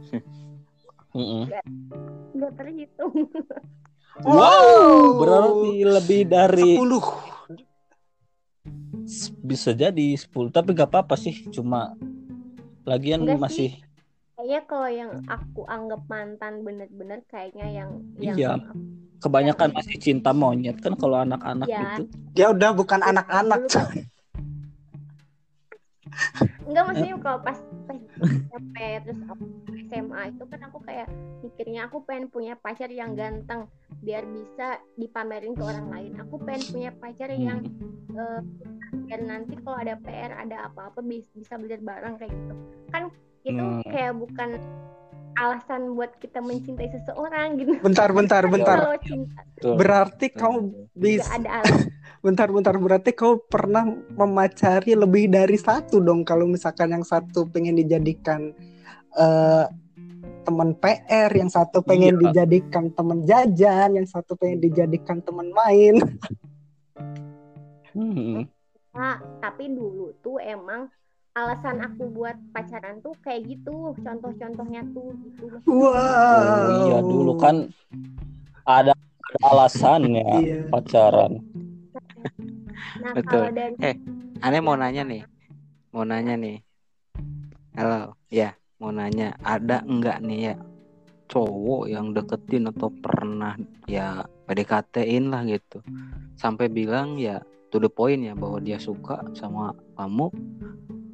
Nggak 2.35 2.51
terhitung. 2.59 3.13
Wow. 4.23 5.19
berarti 5.19 5.83
lebih 5.83 6.21
dari 6.23 6.79
10 6.79 6.87
bisa 9.43 9.75
jadi 9.75 10.15
10 10.15 10.55
tapi 10.55 10.71
gak 10.71 10.87
apa-apa 10.87 11.19
sih 11.19 11.35
cuma 11.51 11.93
lagian 12.87 13.27
Enggak 13.27 13.43
masih 13.43 13.69
Kayaknya 14.45 14.69
kalau 14.69 14.89
yang 14.93 15.11
aku 15.25 15.65
anggap 15.65 16.05
mantan 16.05 16.61
bener-bener 16.61 17.25
kayaknya 17.25 17.65
yang 17.65 17.89
yang 18.21 18.37
Iya. 18.37 18.53
kebanyakan 19.17 19.73
masih 19.73 19.97
cinta 19.97 20.37
monyet 20.37 20.77
kan 20.77 20.93
kalau 20.93 21.17
anak-anak 21.17 21.65
Iya. 21.65 21.81
gitu 21.97 22.01
Dia 22.29 22.47
udah 22.53 22.69
bukan 22.77 23.01
anak-anak. 23.01 23.65
Dulu 23.65 23.73
kan- 23.73 24.05
Enggak 26.61 26.83
maksudnya 26.85 27.17
kalau 27.17 27.39
pas 27.41 27.57
pas 27.89 27.97
SMP 28.21 28.75
terus 29.01 29.19
aku 29.25 29.43
SMA 29.81 30.21
itu 30.29 30.43
kan 30.45 30.59
aku 30.61 30.77
kayak 30.79 31.07
mikirnya 31.41 31.81
aku 31.89 31.97
pengen 32.05 32.29
punya 32.29 32.53
pacar 32.53 32.93
yang 32.93 33.17
ganteng 33.17 33.65
biar 33.97 34.29
bisa 34.29 34.77
dipamerin 34.93 35.57
ke 35.57 35.63
orang 35.65 35.89
lain. 35.89 36.21
Aku 36.21 36.37
pengen 36.37 36.69
punya 36.69 36.93
pacar 36.93 37.33
yang 37.33 37.65
Hmm. 37.65 38.13
eh, 38.13 38.39
biar 39.09 39.21
nanti 39.25 39.57
kalau 39.57 39.81
ada 39.81 39.97
PR 39.97 40.37
ada 40.37 40.69
apa-apa 40.69 41.01
bis- 41.01 41.33
bisa 41.33 41.57
belajar 41.57 41.81
bareng 41.81 42.21
kayak 42.21 42.29
gitu. 42.29 42.53
Kan 42.87 43.09
itu 43.45 43.61
Hmm. 43.61 43.85
kayak 43.85 44.13
bukan 44.17 44.49
alasan 45.35 45.93
buat 45.93 46.15
kita 46.17 46.39
mencintai 46.39 46.89
seseorang 46.89 47.59
gitu. 47.59 47.75
Bentar 47.83 48.09
bentar 48.15 48.43
bentar. 48.47 48.77
Kalau 48.87 48.99
cinta. 49.03 49.41
Berarti 49.61 50.31
betul. 50.31 50.39
nggak 50.39 50.61
bisa 50.95 51.29
ada 51.35 51.49
alasan. 51.61 51.91
bentar 52.25 52.47
bentar 52.49 52.73
berarti 52.73 53.11
kau 53.13 53.37
pernah 53.37 53.85
memacari 54.15 54.97
lebih 54.97 55.29
dari 55.29 55.59
satu 55.59 56.01
dong 56.01 56.25
kalau 56.25 56.49
misalkan 56.49 56.95
yang 56.95 57.05
satu 57.05 57.45
pengen 57.45 57.77
dijadikan 57.77 58.49
eh, 59.15 59.65
teman 60.45 60.77
PR, 60.77 61.31
yang 61.33 61.49
satu 61.49 61.81
pengen 61.81 62.15
Iya. 62.15 62.21
dijadikan 62.29 62.93
teman 62.93 63.25
jajan, 63.25 63.97
yang 63.97 64.07
satu 64.07 64.37
pengen 64.37 64.61
dijadikan 64.61 65.19
teman 65.21 65.51
main. 65.51 65.95
Hmm. 67.95 68.43
Pak, 68.91 69.39
tapi 69.39 69.71
dulu 69.71 70.11
tuh 70.19 70.35
emang 70.39 70.91
alasan 71.35 71.83
aku 71.83 72.07
buat 72.15 72.39
pacaran 72.55 73.03
tuh 73.03 73.11
kayak 73.19 73.43
gitu 73.51 73.91
contoh-contohnya 73.99 74.87
tuh 74.95 75.11
gitu 75.19 75.45
Wow. 75.67 75.91
Oh 75.91 76.67
iya 76.87 76.97
dulu 77.03 77.35
kan 77.35 77.67
ada, 78.63 78.95
ada 78.95 79.39
alasannya 79.43 80.23
Iya. 80.23 80.71
pacaran. 80.71 81.43
nah 83.03 83.11
Betul. 83.11 83.51
kalau 83.51 83.51
dari 83.51 83.75
Eh. 83.83 83.95
Aneh 84.39 84.63
mau 84.63 84.79
nanya 84.79 85.03
nih. 85.03 85.27
Mau 85.91 86.07
nanya 86.07 86.39
nih. 86.39 86.63
Halo, 87.75 88.15
ya, 88.31 88.55
mau 88.79 88.95
nanya 88.95 89.35
ada 89.43 89.83
enggak 89.83 90.23
nih 90.23 90.39
ya 90.39 90.55
cowok 91.27 91.91
yang 91.91 92.15
deketin 92.15 92.69
atau 92.71 92.87
pernah 93.03 93.59
ya 93.91 94.23
PDKT-in 94.47 95.33
lah 95.33 95.43
gitu. 95.43 95.83
Sampai 96.39 96.71
bilang 96.71 97.19
ya 97.19 97.43
to 97.75 97.81
the 97.81 97.91
point 97.91 98.23
ya 98.23 98.31
bahwa 98.37 98.63
dia 98.63 98.79
suka 98.79 99.19
sama 99.35 99.75
kamu. 99.99 100.31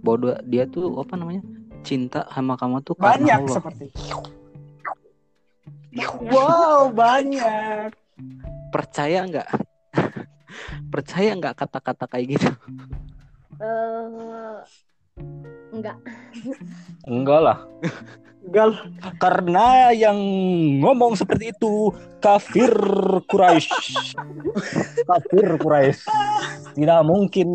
Bahwa 0.01 0.17
dia- 0.19 0.41
dia 0.43 0.63
tuh 0.65 0.97
apa 0.97 1.15
namanya? 1.15 1.41
cinta 1.81 2.29
sama 2.29 2.53
kamu 2.53 2.77
tuh 2.81 2.93
Banyak 2.93 3.41
Allah. 3.41 3.55
seperti. 3.57 3.89
Wow, 6.23 6.87
banyak. 6.89 7.89
percaya 8.71 9.25
nggak 9.25 9.49
percaya 10.93 11.35
nggak 11.35 11.51
kata-kata 11.53 12.05
kayak 12.07 12.37
gitu 12.37 12.49
eh 13.59 14.55
enggak. 15.71 15.97
Enggak 17.07 17.39
lah. 17.41 17.57
Gal, 18.41 18.73
Karena 19.21 19.93
yang 19.93 20.17
ngomong 20.81 21.13
seperti 21.13 21.53
itu 21.53 21.93
kafir 22.17 22.73
Quraisy. 23.29 23.69
kafir 25.05 25.61
Quraisy. 25.61 26.09
Tidak 26.73 27.01
mungkin. 27.05 27.49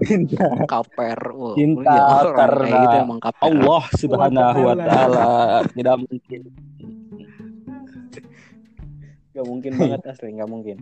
Cinta 0.00 0.48
kaper. 0.64 1.20
Wah, 1.36 1.54
Cinta 1.56 1.92
iya, 1.92 2.04
orang 2.04 2.36
karena 2.36 2.64
kayak 2.64 2.80
gitu 2.80 2.96
emang 3.04 3.20
kaper. 3.20 3.44
Allah 3.44 3.82
Subhanahu 4.00 4.60
wa 4.64 4.76
taala. 4.80 5.24
Tidak 5.76 5.96
mungkin. 6.08 6.40
nggak 9.30 9.46
mungkin 9.46 9.72
banget 9.78 10.00
asli 10.08 10.28
nggak 10.36 10.50
mungkin. 10.50 10.76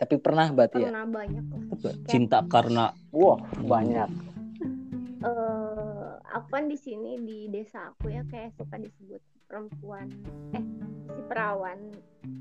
Tapi 0.00 0.14
pernah 0.16 0.48
berarti 0.48 0.80
ya? 0.80 0.88
Pernah 0.88 1.06
banyak. 1.08 1.44
Cinta 2.08 2.40
karena 2.48 2.88
wah 3.12 3.36
banyak 3.60 4.29
eh 5.20 6.08
aku 6.32 6.48
kan 6.48 6.64
di 6.64 6.76
sini 6.76 7.20
di 7.20 7.38
desa 7.46 7.92
aku 7.92 8.08
ya 8.08 8.24
kayak 8.24 8.56
suka 8.56 8.76
disebut 8.76 9.20
perempuan 9.44 10.08
eh 10.52 10.64
si 11.10 11.20
perawan 11.28 11.78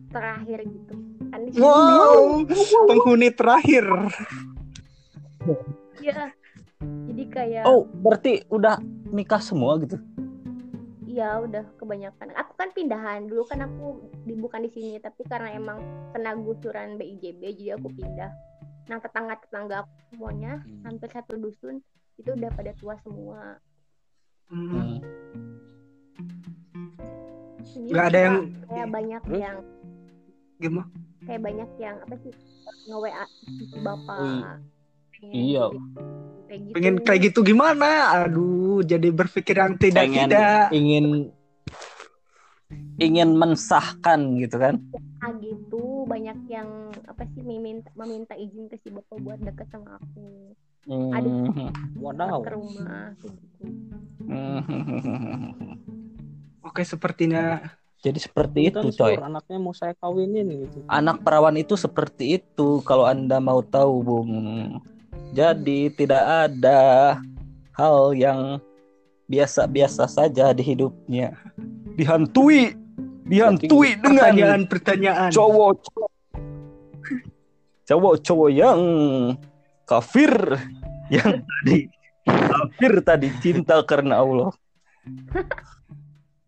terakhir 0.09 0.63
gitu 0.63 0.93
kan 1.27 1.39
di 1.43 1.51
sini 1.51 1.63
wow, 1.63 2.39
penghuni 2.89 3.29
terakhir. 3.29 3.85
ya 5.99 6.31
jadi 6.79 7.23
kayak 7.27 7.63
Oh, 7.67 7.83
berarti 7.99 8.47
udah 8.47 8.79
nikah 9.11 9.41
semua 9.41 9.75
gitu. 9.81 9.99
ya 11.03 11.41
udah 11.41 11.65
kebanyakan 11.75 12.31
aku 12.31 12.53
kan 12.55 12.69
pindahan 12.71 13.27
dulu 13.27 13.43
kan 13.43 13.59
aku 13.59 13.97
di, 14.23 14.37
bukan 14.37 14.63
di 14.63 14.71
sini 14.71 15.01
tapi 15.01 15.25
karena 15.25 15.51
emang 15.51 15.81
kena 16.13 16.37
gusuran 16.37 16.95
BIJB 16.95 17.41
jadi 17.59 17.75
aku 17.75 17.91
pindah 17.91 18.31
nah 18.87 18.97
tetangga 18.97 19.35
tetangga 19.41 19.83
aku 19.83 19.91
semuanya 20.09 20.61
Hmm. 20.63 20.85
hampir 20.87 21.09
satu 21.11 21.35
dusun 21.35 21.81
itu 22.19 22.29
udah 22.29 22.51
pada 22.51 22.71
tua 22.75 22.95
semua 22.99 23.41
Hmm. 24.49 24.69
Hmm. 24.71 24.97
Nggak 27.85 28.05
ada 28.07 28.19
yang- 28.19 28.43
kayak 28.65 28.89
banyak 28.89 29.21
Terus? 29.23 29.39
yang 29.39 29.57
Gimana? 30.59 30.87
kayak 31.21 31.41
banyak 31.43 31.69
yang 31.77 31.95
apa 31.99 32.15
sih 32.17 32.33
nge 32.83 32.97
WA 32.97 33.25
si 33.47 33.77
bapak 33.79 34.17
pengen 35.11 35.31
Iya. 35.31 35.65
gitu. 35.67 35.79
kayak 36.43 36.59
gitu 36.59 36.73
Pengen 36.73 36.95
kayak 36.99 37.21
gitu 37.23 37.39
gimana? 37.43 37.89
Aduh, 38.19 38.81
jadi 38.81 39.07
berpikir 39.11 39.55
yang 39.55 39.77
tidak 39.77 40.03
Pengen 40.03 40.27
tidak. 40.27 40.65
ingin 40.71 41.05
ingin 42.97 43.29
mensahkan 43.33 44.19
gitu 44.35 44.57
kan. 44.57 44.75
ah 45.19 45.31
gitu 45.35 46.03
banyak 46.05 46.47
yang 46.47 46.67
apa 47.03 47.23
sih 47.29 47.41
meminta 47.41 47.91
meminta 47.93 48.33
izin 48.33 48.65
ke 48.65 48.75
si 48.77 48.89
bapak 48.89 49.19
buat 49.19 49.37
deket 49.37 49.67
sama 49.67 49.95
aku 49.95 50.55
Hmm. 50.87 51.71
wadaw 51.99 52.39
ke 52.41 52.51
rumah 52.55 53.13
Oke, 56.63 56.85
sepertinya 56.85 57.65
Jadi 57.99 58.15
seperti 58.15 58.71
itu, 58.71 58.95
coy. 58.95 59.19
Sur, 59.19 59.27
anaknya 59.27 59.57
mau 59.59 59.75
saya 59.75 59.91
kawinin 59.99 60.47
gitu 60.63 60.87
Anak 60.87 61.19
perawan 61.19 61.59
itu 61.59 61.75
seperti 61.75 62.39
itu 62.39 62.79
kalau 62.87 63.03
Anda 63.03 63.43
mau 63.43 63.59
tahu, 63.59 63.93
Bung. 63.99 64.31
Jadi 65.35 65.91
tidak 65.91 66.23
ada 66.47 67.19
hal 67.75 68.15
yang 68.15 68.63
biasa-biasa 69.27 70.07
saja 70.07 70.55
di 70.55 70.63
hidupnya. 70.63 71.35
Dihantui, 71.99 72.71
dihantui 73.27 73.99
dengan 73.99 74.31
pertanyaan-pertanyaan. 74.31 75.29
cowok 75.35 75.83
cowok-cowok 77.89 78.49
yang 78.53 78.79
kafir 79.89 80.29
yang 81.09 81.41
tadi 81.41 81.89
kafir 82.23 82.93
tadi 83.01 83.27
cinta 83.39 83.81
karena 83.81 84.21
Allah. 84.21 84.53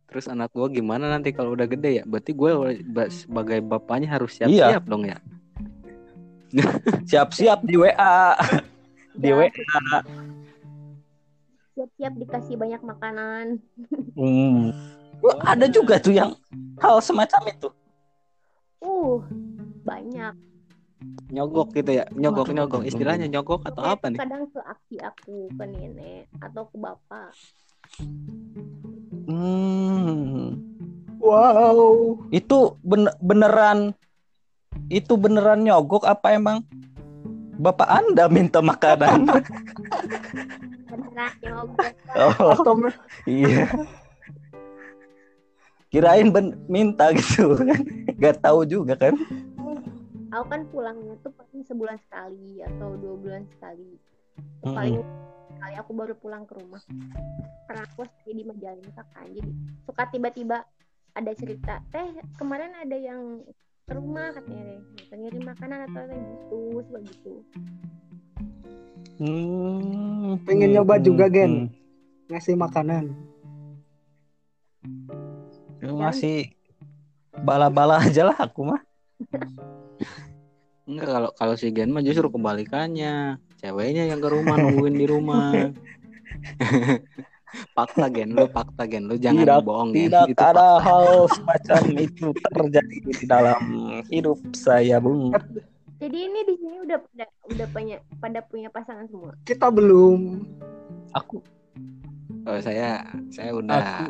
terus 0.06 0.28
anak 0.28 0.52
gua 0.52 0.68
gimana 0.68 1.08
nanti 1.08 1.32
kalau 1.32 1.52
udah 1.52 1.66
gede 1.66 1.98
ya 1.98 2.04
berarti 2.04 2.32
gue 2.32 2.52
sebagai 3.10 3.60
bapaknya 3.60 4.12
harus 4.12 4.36
Iya. 4.36 4.46
siap-siap 4.70 4.84
dong 4.86 5.04
ya 5.04 5.18
Siap-siap 7.08 7.64
di 7.64 7.80
WA. 7.80 8.36
Di 9.14 9.32
Ya. 9.32 9.40
WA. 9.40 9.48
siap-siap 11.72 12.14
dikasih 12.14 12.56
banyak 12.56 12.82
makanan 12.82 13.46
Hmm. 14.14 14.76
Wah, 15.18 15.38
Ada 15.48 15.66
juga 15.66 15.96
tuh 15.96 16.12
yang 16.12 16.36
hal 16.78 17.00
semacam 17.00 17.42
itu. 17.48 17.70
uh 18.80 19.24
banyak 19.82 20.34
nyogok 21.32 21.72
gitu 21.72 21.92
ya 21.96 22.06
nyogok 22.12 22.52
nyogok 22.52 22.84
istilahnya 22.84 23.32
nyogok 23.32 23.64
atau 23.64 23.84
apa 23.88 24.12
nih 24.12 24.20
kadang 24.20 24.44
ke 24.52 24.60
aki 24.60 24.96
aku 25.00 25.48
ke 25.56 25.64
nenek 25.64 26.28
atau 26.44 26.68
ke 26.68 26.76
bapak 26.76 27.32
Hmm. 29.32 30.60
Wow. 31.22 32.18
Itu 32.34 32.76
ben- 32.82 33.14
beneran 33.22 33.94
itu 34.92 35.14
beneran 35.16 35.64
nyogok 35.64 36.08
apa 36.08 36.36
emang 36.36 36.64
Bapak 37.62 37.86
Anda 37.88 38.26
minta 38.32 38.60
makanan? 38.64 39.28
beneran 40.90 41.32
nyogok 41.44 41.86
oh, 42.18 42.52
Atau 42.60 42.74
iya. 43.30 43.70
Kirain 45.92 46.32
ben 46.32 46.56
minta 46.72 47.12
gitu 47.12 47.52
kan. 47.60 47.84
Gak 48.16 48.40
tahu 48.40 48.64
juga 48.64 48.96
kan. 48.96 49.14
Aku 50.32 50.46
kan 50.48 50.62
pulangnya 50.72 51.16
tuh 51.22 51.32
paling 51.36 51.64
sebulan 51.68 51.98
sekali 52.08 52.64
atau 52.64 52.96
dua 52.96 53.16
bulan 53.20 53.44
sekali 53.52 54.00
Mm-mm. 54.64 54.74
paling 54.74 54.96
kali 55.62 55.76
aku 55.78 55.92
baru 55.94 56.14
pulang 56.18 56.44
ke 56.48 56.56
rumah 56.58 56.82
karena 57.68 57.84
aku 57.86 58.08
stay 58.08 58.34
di 58.34 58.44
Majalengka 58.48 59.04
kan 59.12 59.28
jadi 59.30 59.52
suka 59.86 60.04
tiba-tiba 60.10 60.64
ada 61.12 61.32
cerita 61.36 61.84
teh 61.92 62.08
kemarin 62.40 62.72
ada 62.80 62.96
yang 62.96 63.44
ke 63.84 63.94
rumah 64.00 64.32
katanya 64.32 64.64
deh 64.72 64.82
gitu, 64.96 65.14
ngirim 65.20 65.44
makanan 65.44 65.80
atau 65.92 66.02
kayak 66.08 66.24
gitu 66.24 66.60
suka 66.88 67.00
gitu 67.12 67.34
Hmm. 69.22 70.42
Pengen 70.50 70.74
nyoba 70.74 70.98
juga, 70.98 71.30
Gen? 71.30 71.70
Hmm. 71.70 72.34
ngasih 72.34 72.58
makanan. 72.58 73.14
Lu 75.86 75.94
Masih 76.02 76.58
bala-bala 77.46 78.02
aja 78.10 78.26
lah 78.26 78.38
aku 78.42 78.66
mah. 78.66 78.82
enggak 80.90 81.08
kalau 81.08 81.30
kalau 81.38 81.56
si 81.56 81.72
Gen 81.72 81.94
mah 81.94 82.04
justru 82.04 82.28
kebalikannya. 82.28 83.40
Ceweknya 83.62 84.10
yang 84.10 84.20
ke 84.20 84.30
rumah 84.30 84.58
nungguin 84.58 84.98
di 84.98 85.06
rumah. 85.06 85.54
Fakta 87.76 88.08
Gen 88.08 88.32
lu 88.32 88.48
fakta 88.48 88.88
Gen. 88.88 89.06
Lu 89.06 89.20
jangan 89.20 89.44
Tidak- 89.44 89.64
bohong 89.64 89.92
Gen. 89.92 90.08
Tidak 90.10 90.26
Itu 90.32 90.42
ada 90.42 90.80
hal 90.80 91.28
semacam 91.30 91.82
itu 92.00 92.28
terjadi 92.32 92.98
di 93.04 93.26
dalam 93.28 93.64
hidup 94.08 94.40
saya, 94.56 94.98
Bung. 95.04 95.36
jadi 96.02 96.18
ini 96.18 96.40
di 96.50 96.56
sini 96.58 96.78
udah 96.82 96.98
pada 96.98 97.26
udah 97.46 97.68
punya 97.70 97.98
pada 98.18 98.40
punya 98.42 98.70
pasangan 98.74 99.06
semua? 99.06 99.38
Kita 99.46 99.70
belum. 99.70 100.42
Aku. 101.14 101.44
Oh, 102.48 102.58
saya 102.64 103.06
saya 103.30 103.52
udah 103.54 104.10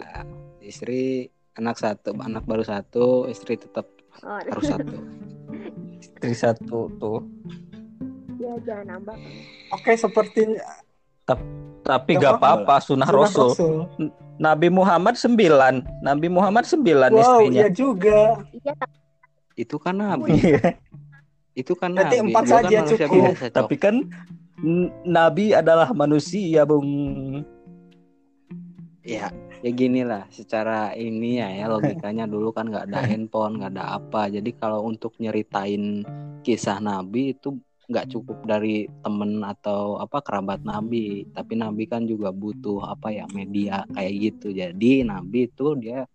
istri 0.64 1.28
anak 1.60 1.82
satu 1.82 2.16
anak 2.22 2.48
baru 2.48 2.64
satu 2.64 3.28
istri 3.28 3.60
tetap 3.60 3.90
oh 4.22 4.36
harus 4.38 4.64
satu 4.64 4.96
istri 6.02 6.34
satu 6.34 6.80
tuh. 6.98 7.20
ya 8.38 8.54
jangan 8.62 8.98
nambah 8.98 9.16
kan 9.16 9.34
Oke, 9.72 9.92
sepertinya 9.96 10.60
Tapi 11.82 12.12
Gak 12.14 12.22
gak 12.22 12.34
apa-apa 12.38 12.76
sunnah 12.80 13.08
sunnah 13.08 13.24
Rasul. 13.26 13.50
Nabi 14.36 14.68
Muhammad 14.68 15.16
sembilan. 15.16 15.80
Nabi 16.02 16.28
Muhammad 16.28 16.66
sembilan 16.66 17.10
Wow, 17.10 17.20
istrinya. 17.22 17.60
iya 17.60 17.70
juga. 17.70 18.20
iya 18.52 18.74
itu 19.54 19.76
kan 19.78 19.96
nabi 19.96 20.34
Iya. 20.34 20.74
itu 21.54 21.74
kan 21.74 21.92
Berarti 21.92 22.18
nabi 22.18 22.28
empat 22.28 22.44
Lu 22.44 22.50
kan 22.50 22.56
saja 22.58 22.78
manusia 22.78 22.98
cukup. 23.02 23.16
biasa, 23.16 23.44
Cok. 23.46 23.56
Tapi 23.56 23.76
kan 23.78 23.96
Nabi 25.04 25.46
adalah 25.52 25.90
manusia, 25.92 26.62
Bung. 26.64 26.90
ya 29.02 29.34
ya 29.62 29.70
gini 29.70 30.02
lah 30.02 30.26
secara 30.34 30.92
ini 30.98 31.38
ya 31.38 31.50
ya 31.54 31.66
logikanya 31.70 32.26
dulu 32.26 32.50
kan 32.50 32.66
nggak 32.70 32.90
ada 32.90 33.00
handphone 33.06 33.62
nggak 33.62 33.72
ada 33.78 33.86
apa. 34.02 34.28
Jadi 34.28 34.50
kalau 34.58 34.86
untuk 34.90 35.14
nyeritain 35.22 36.02
kisah 36.42 36.82
nabi 36.82 37.38
itu 37.38 37.56
nggak 37.86 38.08
cukup 38.10 38.48
dari 38.48 38.88
temen 39.06 39.44
atau 39.46 40.02
apa 40.02 40.22
kerabat 40.26 40.66
nabi. 40.66 41.30
Tapi 41.30 41.54
nabi 41.60 41.86
kan 41.86 42.10
juga 42.10 42.34
butuh 42.34 42.82
apa 42.90 43.14
ya 43.14 43.30
media 43.30 43.86
kayak 43.94 44.14
gitu. 44.18 44.50
Jadi 44.50 45.06
nabi 45.06 45.46
itu 45.46 45.78
dia 45.78 46.10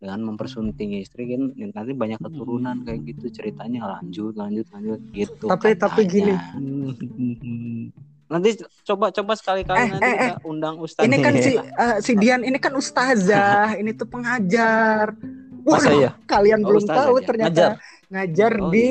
dengan 0.00 0.32
mempersunting 0.32 0.96
istri 0.96 1.28
kan 1.28 1.52
nanti 1.52 1.92
banyak 1.92 2.20
keturunan 2.20 2.84
kayak 2.84 3.00
gitu 3.16 3.32
ceritanya. 3.32 3.96
Lanjut 3.96 4.36
lanjut 4.36 4.68
lanjut 4.76 5.00
gitu 5.16 5.48
Tapi- 5.48 5.76
tapi 5.80 6.02
gini. 6.04 6.34
nanti 8.30 8.54
coba 8.84 9.10
coba 9.10 9.32
sekali-kali 9.34 9.76
Eh, 9.76 9.88
nanti 9.90 10.06
eh, 10.06 10.26
eh. 10.30 10.32
undang 10.42 10.78
ustaz 10.78 11.02
Ini 11.02 11.16
kan 11.18 11.34
Iya. 11.34 11.42
si 11.42 11.52
eh, 11.82 11.96
si 11.98 12.12
Dian 12.14 12.40
ini 12.40 12.56
kan 12.56 12.72
ustazah, 12.72 13.74
ini 13.74 13.90
tuh 13.90 14.06
pengajar. 14.06 15.12
Masa 15.60 15.90
ya? 15.92 16.10
Kalian 16.24 16.62
Oh, 16.62 16.72
belum 16.72 16.82
ustazah 16.82 17.04
tahu 17.04 17.16
dia. 17.16 17.26
ternyata 17.26 17.50
Ngajar. 17.52 17.72
ngajar 18.08 18.52
Oh, 18.56 18.70
di 18.70 18.88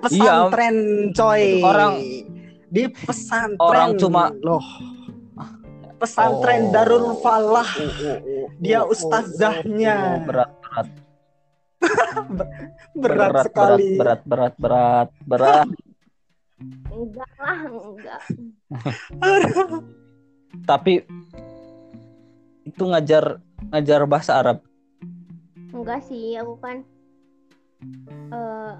pesantren 0.00 0.76
coy. 1.12 1.44
Orang- 1.60 2.00
di 2.66 2.82
pesantren. 2.88 3.60
Orang 3.60 3.90
cuma- 3.96 4.32
loh. 4.38 4.64
Pesantren 5.98 6.62
Oh. 6.66 6.72
Darul 6.72 7.06
Falah. 7.18 7.68
Dia 8.56 8.80
Oh, 8.80 8.88
oh, 8.88 8.92
ustazahnya. 8.92 9.96
oh, 9.98 10.08
oh, 10.08 10.18
berat 10.24 10.50
Berat, 12.94 13.44
sekali. 13.46 13.98
berat 13.98 14.20
berat 14.22 14.54
berat 14.56 15.08
berat 15.20 15.68
enggak 16.92 17.32
lah 17.40 17.60
enggak 17.66 18.22
tapi 20.70 21.02
itu 22.62 22.82
ngajar 22.82 23.40
ngajar 23.72 24.00
bahasa 24.06 24.38
Arab 24.38 24.58
enggak 25.72 26.00
sih 26.06 26.36
aku 26.38 26.54
kan 26.60 26.76
eh 28.32 28.74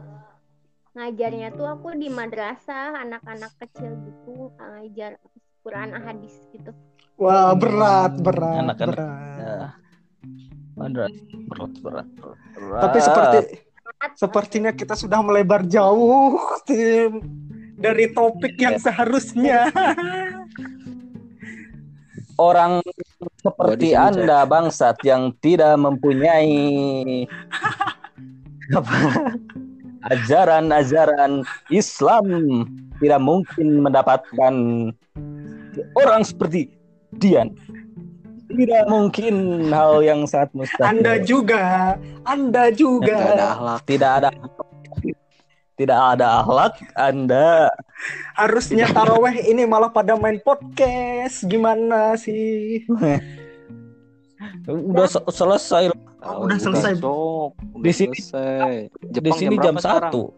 ngajarnya 0.93 1.57
tuh 1.57 1.67
aku 1.73 1.97
di 1.97 2.13
madrasah 2.13 3.01
anak-anak 3.01 3.53
kecil 3.57 3.97
gitu 4.05 4.53
ngajar 4.61 5.17
Quran 5.65 5.97
hadis 5.97 6.37
gitu 6.53 6.75
Wah, 7.21 7.55
berat, 7.55 8.19
berat, 8.19 8.67
Anak-anak. 8.67 8.97
berat. 8.99 9.39
ya. 9.39 9.57
berat 10.75 11.13
berat 11.47 11.73
berat 11.85 12.09
berat, 12.09 12.39
berat. 12.57 12.81
Tapi 12.83 12.99
seperti 12.99 13.39
sepertinya 14.19 14.73
kita 14.75 14.99
sudah 14.99 15.23
melebar 15.23 15.63
jauh 15.69 16.41
tim 16.67 17.23
dari 17.83 18.07
topik 18.15 18.55
yang 18.57 18.79
seharusnya. 18.79 19.67
orang 22.41 22.81
seperti 23.45 23.93
sini, 23.93 23.99
anda 23.99 24.43
bangsat 24.49 24.97
yang 25.05 25.31
tidak 25.45 25.77
mempunyai 25.77 27.25
apa, 28.73 28.99
ajaran-ajaran 30.11 31.45
Islam 31.69 32.27
tidak 32.99 33.21
mungkin 33.21 33.85
mendapatkan 33.85 34.55
orang 35.99 36.23
seperti 36.25 36.73
Dian 37.21 37.53
tidak 38.53 38.85
mungkin 38.85 39.69
hal 39.73 40.05
yang 40.05 40.29
sangat 40.29 40.53
mustahil 40.53 41.01
Anda 41.01 41.15
juga, 41.25 41.97
Anda 42.29 42.69
ada 42.69 42.77
juga. 42.77 43.17
akhlak. 43.57 43.81
tidak 43.89 44.11
ada 44.21 44.29
tidak 45.83 46.01
ada 46.15 46.41
akhlak 46.41 46.75
Anda 46.95 47.71
Harusnya 48.35 48.87
taraweh 48.89 49.43
ini 49.45 49.63
malah 49.63 49.87
pada 49.89 50.15
main 50.15 50.39
podcast. 50.39 51.45
Gimana 51.45 52.15
sih? 52.17 52.83
udah 54.67 55.07
se- 55.07 55.29
selesai 55.29 55.91
Oh, 56.23 56.47
udah 56.47 56.55
selesai. 56.57 56.99
Cok. 56.99 57.51
Udah 57.75 57.83
Di 57.83 57.93
sini- 57.93 58.15
selesai. 58.15 58.75
di 58.95 59.09
Jepang 59.13 59.39
sini 59.39 59.55
jam 59.59 59.77
satu 59.77 60.31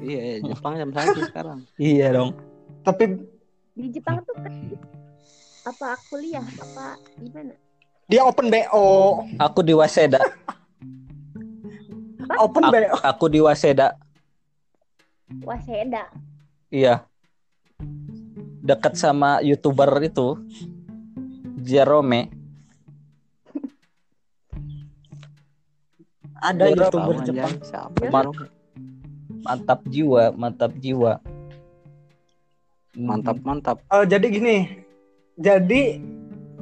Iya, 0.00 0.40
Jepang 0.42 0.72
jam 0.74 0.88
satu 0.90 1.20
sekarang. 1.22 1.58
iya 1.76 2.08
dong 2.10 2.32
Tapi 2.80 3.20
di 3.72 3.88
Jepang 3.90 4.24
tuh 4.24 4.36
kan 4.36 4.52
apa 5.60 5.92
kuliah 6.08 6.40
apa 6.56 6.96
gimana 7.16 7.52
dia 8.04 8.24
open 8.24 8.48
BO, 8.48 9.22
aku 9.38 9.60
di 9.60 9.70
Waseda 9.70 10.18
open 12.38 12.62
Aku- 12.68 12.74
BO. 12.74 12.96
aku 13.02 13.24
di 13.26 13.40
Waseda 13.42 13.98
waseda 15.42 16.10
Iya. 16.70 17.02
Dekat 18.62 18.94
sama 18.94 19.42
YouTuber 19.42 19.90
itu. 20.06 20.38
Jerome. 21.58 22.30
Ada 26.40 26.70
Dia 26.70 26.76
youtuber 26.78 27.16
Jepang. 27.26 27.54
Siapa. 27.60 27.98
Bro? 28.06 28.32
Mantap 29.42 29.80
jiwa, 29.90 30.30
mantap 30.32 30.72
jiwa. 30.78 31.18
Mantap, 32.94 33.38
mantap. 33.42 33.76
Oh, 33.90 34.06
jadi 34.06 34.26
gini, 34.30 34.56
jadi 35.34 35.98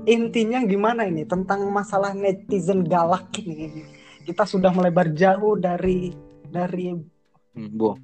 intinya 0.04 0.64
gimana 0.64 1.04
ini 1.04 1.28
tentang 1.28 1.68
masalah 1.68 2.16
netizen 2.16 2.80
galak 2.84 3.28
ini? 3.38 3.84
Kita 4.28 4.44
sudah 4.44 4.68
melebar 4.68 5.08
jauh 5.10 5.56
dari 5.56 6.12
dari 6.44 6.92
Hmm, 7.56 7.72
Bu. 7.72 7.96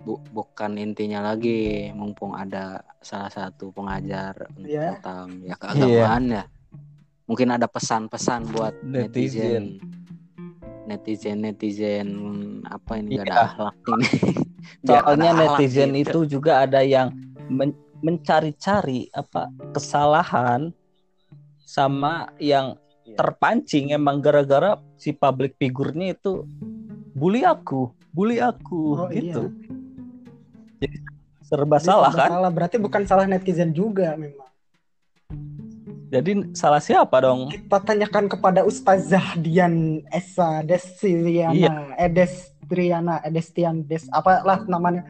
Bu, 0.00 0.16
bukan 0.32 0.80
intinya 0.80 1.20
lagi 1.20 1.92
mumpung 1.92 2.32
ada 2.32 2.80
salah 2.98 3.28
satu 3.28 3.68
pengajar 3.70 4.48
Iya. 4.56 4.96
tentang 4.96 5.44
ya 5.44 5.54
keagamaan 5.54 6.24
ya. 6.32 6.44
Mungkin 7.28 7.52
ada 7.52 7.68
pesan-pesan 7.68 8.48
buat 8.50 8.74
Netizen. 8.80 9.04
netizen. 9.12 9.64
Netizen 10.88 11.36
netizen 11.44 12.08
apa 12.64 12.96
ini 12.96 13.20
gak 13.20 13.22
ada 13.22 13.30
Iya. 13.30 13.44
akhlak 13.44 13.76
ini. 13.86 14.08
Soalnya 14.88 15.30
netizen 15.36 15.90
gitu. 15.92 16.00
itu 16.24 16.40
juga 16.40 16.64
ada 16.64 16.80
yang 16.80 17.12
men- 17.46 17.76
mencari-cari 18.00 19.12
apa 19.12 19.46
kesalahan 19.70 20.72
sama 21.60 22.32
yang 22.40 22.74
Iya. 23.10 23.16
terpancing 23.18 23.90
emang 23.90 24.22
gara-gara 24.22 24.78
si 24.94 25.10
public 25.10 25.58
figurnya 25.58 26.14
itu 26.14 26.46
bully 27.10 27.42
aku, 27.42 27.90
bully 28.14 28.38
aku 28.38 28.82
Oh, 28.94 29.08
gitu. 29.10 29.50
Jadi 30.78 30.96
serba 31.42 31.76
Jadi 31.76 31.86
salah 31.90 32.10
serba 32.14 32.20
kan? 32.22 32.28
Salah 32.30 32.50
berarti 32.54 32.76
bukan 32.78 33.02
salah 33.04 33.26
netizen 33.26 33.74
juga 33.74 34.14
memang. 34.14 34.46
Jadi 36.10 36.54
salah 36.58 36.82
siapa 36.82 37.22
dong? 37.22 37.46
Kita 37.54 37.78
tanyakan 37.78 38.26
kepada 38.26 38.66
Ustazah 38.66 39.38
Dian 39.38 40.02
Esa 40.10 40.62
Desiana, 40.66 41.54
Iya. 41.54 41.74
Edestriana, 42.02 43.22
Edestian 43.22 43.86
Des 43.86 44.10
apalah 44.10 44.66
namanya. 44.66 45.06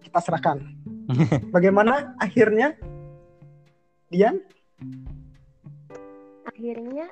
Kita 0.00 0.20
serahkan. 0.24 0.64
Bagaimana 1.54 2.16
akhirnya? 2.16 2.72
Dian? 4.08 4.40
Akhirnya 6.56 7.06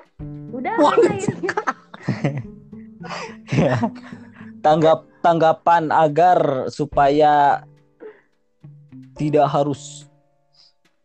udah 0.49 0.73
Wah, 0.81 0.97
akhirnya 1.05 1.53
Tanggap 4.65 5.05
tanggapan 5.21 5.93
agar 5.93 6.65
supaya 6.73 7.61
tidak 9.13 9.45
harus 9.45 10.09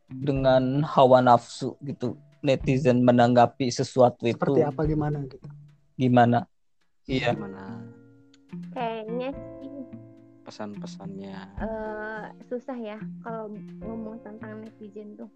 dengan 0.09 0.81
hawa 0.89 1.21
nafsu 1.21 1.77
gitu 1.85 2.17
netizen 2.41 3.05
menanggapi 3.05 3.69
sesuatu 3.69 4.25
itu 4.25 4.41
Seperti 4.41 4.65
apa 4.65 4.89
gimana 4.89 5.21
gitu? 5.29 5.45
gimana? 6.01 6.49
Iya. 7.05 7.37
Gimana 7.37 7.85
kayaknya 8.73 9.29
sih 9.61 9.85
pesan-pesannya? 10.49 11.37
eh, 11.61 12.25
susah 12.49 12.79
ya 12.81 12.97
kalau 13.21 13.53
ngomong 13.85 14.17
tentang 14.25 14.65
netizen 14.65 15.21
tuh 15.21 15.29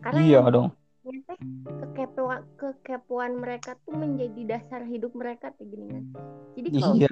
karena 0.00 0.18
Iya 0.24 0.40
dong. 0.48 0.72
Teh 1.22 1.38
kekepoan 1.82 2.40
kekepoan 2.56 3.32
mereka 3.38 3.78
tuh 3.82 3.94
menjadi 3.94 4.58
dasar 4.58 4.82
hidup 4.82 5.14
mereka 5.14 5.54
kayak 5.54 5.68
gini 5.70 5.86
kan 5.88 6.04
jadi 6.56 6.68
kalau 6.74 6.94
Iya. 6.96 7.10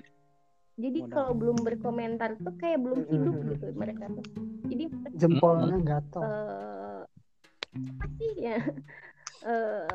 jadi 0.74 1.00
kalau 1.06 1.32
belum 1.32 1.58
berkomentar 1.62 2.34
tuh 2.42 2.54
kayak 2.58 2.82
belum 2.82 3.00
hidup 3.06 3.34
gitu 3.46 3.64
mereka 3.74 4.04
tuh 4.10 4.24
jadi 4.66 4.84
Jempolnya 5.14 5.78
gatel. 5.80 6.22
eh 6.22 7.00
apa 7.74 8.04
sih 8.18 8.32
ya 8.38 8.56
eh 9.50 9.94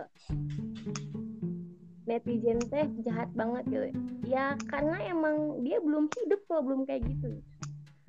netizen 2.03 2.57
teh 2.65 2.87
jahat 3.05 3.29
banget 3.33 3.63
gitu 3.69 3.87
ya 4.25 4.57
karena 4.65 4.97
emang 5.05 5.61
dia 5.61 5.77
belum 5.77 6.09
hidup 6.09 6.41
kalau 6.47 6.61
belum 6.65 6.81
kayak 6.83 7.05
gitu 7.05 7.39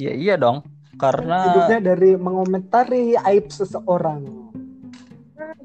Ya 0.00 0.16
iya 0.16 0.40
dong. 0.40 0.64
Karena 0.96 1.44
Hidupnya 1.44 1.92
dari 1.92 2.16
mengomentari 2.16 3.20
aib 3.20 3.52
seseorang. 3.52 4.49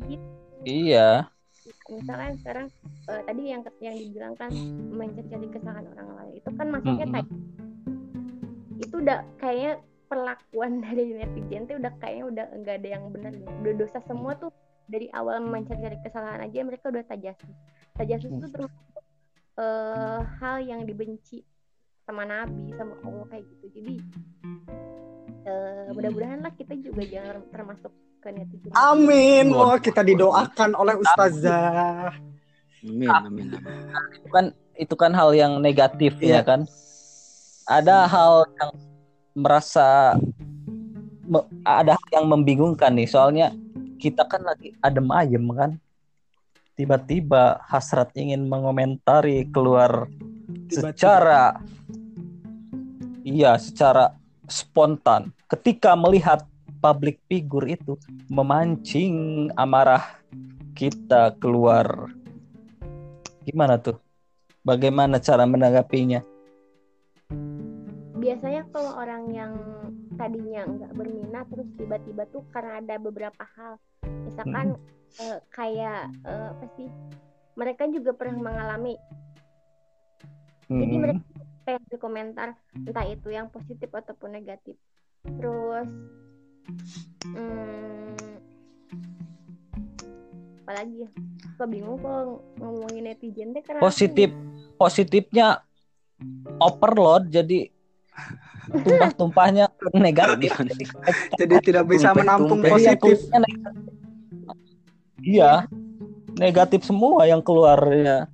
Gitu. 0.08 0.28
Iya. 0.66 1.10
misalkan 1.90 2.38
sekarang 2.42 2.68
eh, 3.10 3.22
tadi 3.26 3.42
yang 3.50 3.62
yang 3.82 3.96
dibilang 3.98 4.34
kan 4.38 4.54
mencari 4.94 5.48
kesalahan 5.50 5.86
orang 5.98 6.10
lain 6.14 6.34
itu 6.38 6.50
kan 6.54 6.68
maksudnya 6.70 7.06
Mm-mm. 7.10 7.14
kayak 7.14 7.28
itu 8.82 8.96
udah 9.02 9.20
kayaknya 9.42 9.74
perlakuan 10.06 10.72
dari 10.86 11.04
netizen 11.18 11.66
tuh 11.66 11.78
udah 11.82 11.94
kayaknya 11.98 12.26
udah 12.30 12.46
enggak 12.54 12.76
ada 12.82 12.88
yang 12.98 13.04
benar 13.10 13.34
udah 13.66 13.74
dosa 13.78 13.98
semua 14.06 14.38
tuh 14.38 14.54
dari 14.86 15.10
awal 15.18 15.42
mencari 15.42 15.98
kesalahan 16.06 16.46
aja 16.46 16.62
mereka 16.62 16.94
udah 16.94 17.02
tajasus 17.10 17.50
tajasus 17.98 18.30
itu 18.30 18.48
termasuk 18.54 19.04
eh, 19.58 20.22
hal 20.38 20.58
yang 20.62 20.86
dibenci 20.86 21.42
sama 22.06 22.22
nabi 22.22 22.70
sama 22.78 22.94
allah 23.02 23.26
kayak 23.34 23.46
gitu. 23.50 23.66
Jadi 23.82 23.94
eh, 25.46 25.88
mudah-mudahan 25.90 26.40
lah 26.46 26.54
kita 26.54 26.78
juga 26.78 27.02
jangan 27.06 27.42
termasuk 27.50 27.92
netizen 28.30 28.72
Amin. 28.74 29.52
Oh, 29.52 29.76
kita 29.76 30.02
didoakan 30.02 30.74
oleh 30.74 30.96
Ustazah. 30.96 32.14
Amin, 32.82 33.10
amin, 33.10 33.46
amin. 33.52 33.76
Itu 34.16 34.30
kan 34.30 34.46
itu 34.76 34.96
kan 34.96 35.12
hal 35.12 35.32
yang 35.32 35.58
negatif 35.60 36.14
Iya. 36.18 36.40
ya 36.40 36.42
kan. 36.44 36.62
Ada 37.66 38.06
hal 38.06 38.34
yang 38.56 38.72
merasa 39.34 40.16
me- 41.26 41.50
ada 41.62 41.98
hal 41.98 42.08
yang 42.14 42.26
membingungkan 42.26 42.94
nih 42.94 43.06
soalnya 43.06 43.52
kita 43.98 44.24
kan 44.24 44.46
lagi 44.46 44.72
adem 44.80 45.10
ayem 45.10 45.46
kan 45.52 45.72
tiba-tiba 46.76 47.58
hasrat 47.66 48.14
ingin 48.14 48.46
mengomentari 48.46 49.50
keluar 49.50 50.06
Tiba-tiba. 50.70 50.94
secara 50.94 51.42
iya 53.24 53.58
secara 53.58 54.14
spontan 54.46 55.34
ketika 55.50 55.98
melihat 55.98 56.46
public 56.86 57.18
figure 57.26 57.66
itu 57.66 57.98
memancing 58.30 59.50
amarah 59.58 60.22
kita 60.78 61.34
keluar. 61.42 62.14
Gimana 63.42 63.82
tuh? 63.82 63.98
Bagaimana 64.62 65.18
cara 65.18 65.50
menanggapinya? 65.50 66.22
Biasanya 68.22 68.70
kalau 68.70 69.02
orang 69.02 69.34
yang 69.34 69.54
tadinya 70.14 70.62
nggak 70.70 70.94
berminat 70.94 71.46
terus 71.50 71.70
tiba-tiba 71.74 72.30
tuh 72.30 72.46
karena 72.54 72.78
ada 72.78 73.02
beberapa 73.02 73.44
hal. 73.58 73.82
Misalkan 74.30 74.78
eh, 75.18 75.42
kayak 75.50 76.14
eh, 76.22 76.48
apa 76.54 76.66
sih? 76.78 76.90
Mereka 77.58 77.90
juga 77.90 78.14
pernah 78.14 78.46
mengalami. 78.46 78.94
Jadi 80.70 80.94
Mm-mm. 80.94 81.02
mereka 81.02 81.26
kayak 81.66 81.82
berkomentar 81.90 82.50
entah 82.78 83.06
itu 83.10 83.34
yang 83.34 83.50
positif 83.50 83.90
ataupun 83.90 84.38
negatif. 84.38 84.78
Terus 85.26 85.90
hmm, 87.26 88.16
apalagi 90.62 90.96
ya 91.00 91.10
Suka 91.48 91.66
bingung 91.66 91.98
kalau 91.98 92.44
ngomongin 92.58 93.08
netizen 93.08 93.52
deh 93.52 93.62
karena 93.62 93.80
aku- 93.80 93.88
positif 93.88 94.30
positifnya 94.76 95.48
overload 96.58 97.30
jadi 97.30 97.72
tumpah-tumpahnya 98.66 99.70
negatif 99.96 100.52
Jadi 101.40 101.56
tidak 101.62 101.86
bisa 101.86 102.10
Tumpah- 102.10 102.18
menampung 102.18 102.60
tumpah. 102.60 102.70
Jadi 102.72 102.84
yang 102.84 102.98
positif. 102.98 103.18
keluarnya 103.24 103.40
negatif. 103.40 103.94
iya 105.22 105.52
negatif 106.36 106.82
semua 106.82 107.24
yang 107.24 107.40
keluarnya 107.40 108.28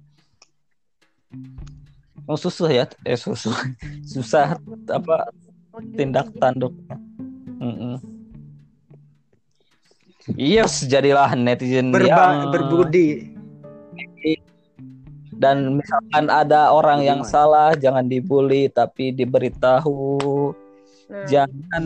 oh 2.24 2.36
susah 2.36 2.70
ya 2.70 2.86
eh 3.04 3.14
susah 3.14 3.54
susah 4.14 4.58
apa 4.88 5.30
ngomongin 5.70 5.94
tindak 5.94 6.26
netizen. 6.28 6.40
tanduknya 6.40 6.96
Mm-mm. 10.22 10.38
Yes, 10.38 10.86
jadilah 10.86 11.34
netizen 11.34 11.90
Berba- 11.90 12.06
yang 12.06 12.52
berbudi. 12.52 13.10
dan 15.34 15.74
misalkan 15.74 16.30
ada 16.30 16.70
orang 16.70 17.02
yang 17.02 17.26
Gimana? 17.26 17.34
salah 17.34 17.70
jangan 17.74 18.06
dibully 18.06 18.70
tapi 18.70 19.10
diberitahu 19.10 20.54
Nah, 21.10 21.28
jangan 21.28 21.84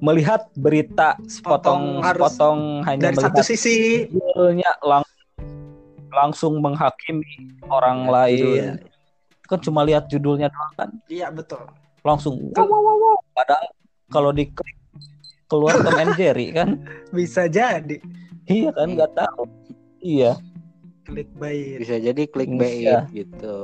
melihat 0.00 0.48
berita 0.54 1.20
sepotong 1.26 2.00
Sepotong 2.00 2.80
hanya 2.86 3.10
Dari 3.10 3.16
melihat 3.18 3.34
satu 3.36 3.42
sisi 3.44 4.06
judulnya 4.08 4.72
lang- 4.80 5.04
langsung 6.08 6.64
menghakimi 6.64 7.28
orang 7.66 8.08
lain 8.08 8.80
kan 9.44 9.60
cuma 9.60 9.84
lihat 9.84 10.06
judulnya 10.06 10.48
doang 10.48 10.72
kan 10.78 10.88
Iya 11.06 11.28
betul. 11.28 11.66
langsung 12.00 12.38
wow, 12.48 12.64
wow, 12.64 12.96
wow. 12.96 13.18
padahal 13.36 13.68
kalau 14.08 14.32
diklik 14.32 14.79
keluar 15.50 15.74
Tom 15.76 15.98
and 15.98 16.14
Jerry 16.14 16.48
kan 16.50 16.78
Bisa 17.16 17.44
jadi 17.44 17.98
iya 18.46 18.70
kan 18.70 18.88
nggak 18.88 19.12
tahu 19.12 19.42
iya 19.98 20.38
clickbait. 21.02 21.76
bisa 21.76 21.98
jadi 21.98 22.22
clickbait 22.24 22.86
Iya. 22.86 22.98
gitu 23.10 23.58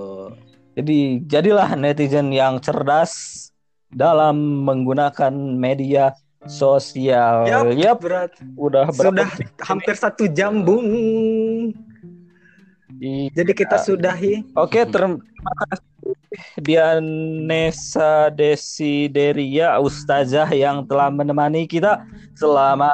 jadi 0.75 0.99
jadilah 1.25 1.73
netizen 1.73 2.29
yang 2.29 2.59
cerdas 2.59 3.47
dalam 3.89 4.35
menggunakan 4.63 5.31
media 5.33 6.13
sosial 6.45 7.47
Yap, 7.47 7.65
Yap, 7.73 7.99
berat. 7.99 8.33
udah 8.55 8.91
berapa 8.91 9.25
Sudah 9.25 9.29
hampir 9.63 9.95
satu 9.95 10.27
jam, 10.29 10.63
Bung. 10.63 10.87
Iya. 12.97 13.35
Jadi 13.35 13.53
kita 13.53 13.77
sudahi. 13.77 14.47
Oke, 14.55 14.85
terima 14.85 15.19
kasih 15.67 15.96
Dianesa 16.59 18.29
Desideria 18.31 19.77
Ustazah 19.79 20.49
yang 20.51 20.85
telah 20.85 21.09
menemani 21.09 21.65
kita 21.65 22.03
selama 22.33 22.93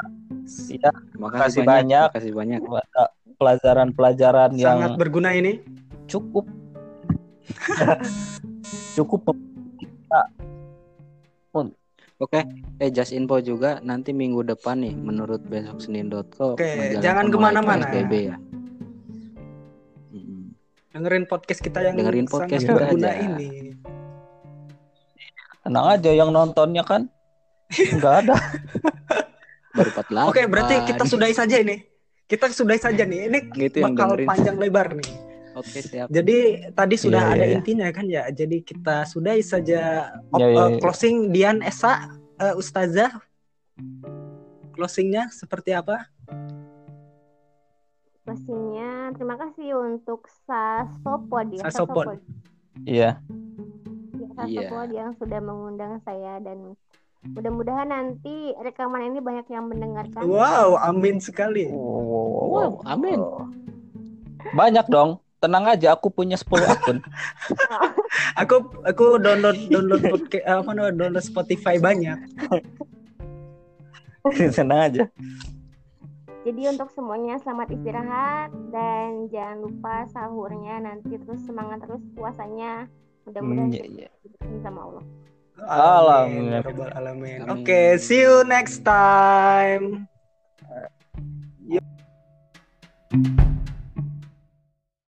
ya, 0.71 0.91
makasih 1.17 1.21
Makasih 1.21 1.63
banyak 1.63 1.67
banyak. 1.67 2.09
makasih 2.11 2.33
banyak 2.35 2.61
pelajaran-pelajaran 3.37 4.51
yang 4.55 4.79
Sangat 4.87 4.91
berguna 4.99 5.35
ini. 5.35 5.59
cukup 6.07 6.45
cukup 8.97 9.35
oke 12.23 12.41
eh 12.79 12.91
just 12.95 13.11
info 13.11 13.43
juga 13.43 13.83
nanti 13.83 14.15
minggu 14.15 14.47
depan 14.47 14.79
nih 14.79 14.95
menurut 14.95 15.43
besok 15.43 15.83
senin.co 15.83 16.55
Oke, 16.55 16.63
menjalankan 16.63 17.03
jangan 17.03 17.27
ke 17.27 17.39
mana-mana. 17.39 17.87
Ya. 17.91 18.37
Dengerin 20.93 21.25
podcast 21.25 21.59
kita 21.59 21.81
yang 21.81 21.97
Dengerin 21.97 22.29
podcast 22.29 22.61
sangat 22.61 22.69
kita 22.69 22.73
berguna 22.79 23.09
aja. 23.09 23.23
ini. 23.23 23.49
tenang 25.63 25.87
aja 25.89 26.11
yang 26.11 26.29
nontonnya 26.29 26.83
kan 26.83 27.07
nggak 27.71 28.15
ada 28.21 28.35
baru 29.77 29.91
48 29.95 30.29
Oke, 30.29 30.43
berarti 30.45 30.75
kita 30.85 31.03
sudahi 31.03 31.33
saja 31.33 31.57
ini. 31.57 31.81
Kita 32.25 32.51
sudahi 32.51 32.77
saja 32.77 33.03
nih. 33.03 33.31
Ini 33.31 33.39
Gitu 33.49 33.79
bakal 33.81 34.13
dengerin. 34.13 34.27
panjang 34.27 34.57
lebar 34.59 34.89
nih. 34.93 35.11
oke 35.55 35.79
siap 35.81 36.09
Jadi 36.09 36.37
tadi 36.73 36.95
sudah 36.95 37.23
Iya, 37.23 37.33
ada 37.33 37.45
iya. 37.47 37.55
intinya 37.55 37.87
kan 37.89 38.05
ya. 38.07 38.27
Jadi 38.29 38.61
kita 38.61 39.07
sudahi 39.07 39.41
saja 39.41 40.11
op- 40.29 40.41
iya, 40.41 40.47
eh, 40.47 40.53
iya. 40.67 40.77
closing 40.77 41.17
Dian 41.31 41.63
Esa 41.63 42.11
eh, 42.37 42.53
Ustazah. 42.53 43.17
Closingnya 44.73 45.31
seperti 45.31 45.73
apa? 45.73 46.11
Pastinya. 48.33 48.91
Terima 49.13 49.37
kasih 49.37 49.69
untuk 49.77 50.25
Sasopod 50.43 51.47
ya 51.53 51.63
Sasopod. 51.65 52.07
iya. 52.83 53.21
Ya, 54.17 54.27
Iya. 54.43 54.65
Sasopod 54.65 54.89
yang 54.91 55.11
sudah 55.21 55.39
mengundang 55.39 56.01
saya 56.03 56.41
dan 56.41 56.73
mudah-mudahan 57.23 57.87
nanti 57.87 58.51
rekaman 58.59 59.07
ini 59.07 59.21
banyak 59.21 59.47
yang 59.47 59.69
mendengarkan. 59.69 60.25
Wow, 60.25 60.81
amin 60.81 61.21
sekali. 61.21 61.69
wow 61.69 62.81
amin. 62.83 63.21
Banyak 64.51 64.89
dong. 64.89 65.21
Tenang 65.39 65.67
aja 65.67 65.93
aku 65.93 66.07
punya 66.09 66.39
10 66.39 66.55
akun. 66.65 66.99
Aku 68.41 68.63
aku 68.83 69.19
download 69.19 69.59
download 69.69 70.03
podca- 70.07 70.47
apa 70.47 70.71
namanya 70.71 70.95
download 70.97 71.23
Spotify 71.23 71.77
banyak. 71.77 72.15
tenang 74.55 74.81
aja 74.81 75.03
Jadi 76.43 76.63
untuk 76.75 76.91
semuanya 76.91 77.39
selamat 77.39 77.71
istirahat 77.71 78.51
dan 78.75 79.31
jangan 79.31 79.63
lupa 79.63 80.11
sahurnya 80.11 80.83
nanti 80.83 81.15
terus 81.15 81.39
semangat 81.47 81.87
terus 81.87 82.03
puasanya. 82.19 82.91
Mudah-mudahan 83.23 83.71
iya, 83.71 83.87
iya. 83.87 84.11
diberikan 84.27 84.59
sama 84.67 84.81
Allah. 84.91 85.05
Amin. 85.63 85.71
Alamin. 85.71 86.45
ya 86.51 86.59
Rabbal 86.67 86.91
alamin. 86.99 87.39
Amin. 87.47 87.63
Oke, 87.63 87.95
see 88.03 88.27
you 88.27 88.43
next 88.43 88.83
time. 88.83 90.11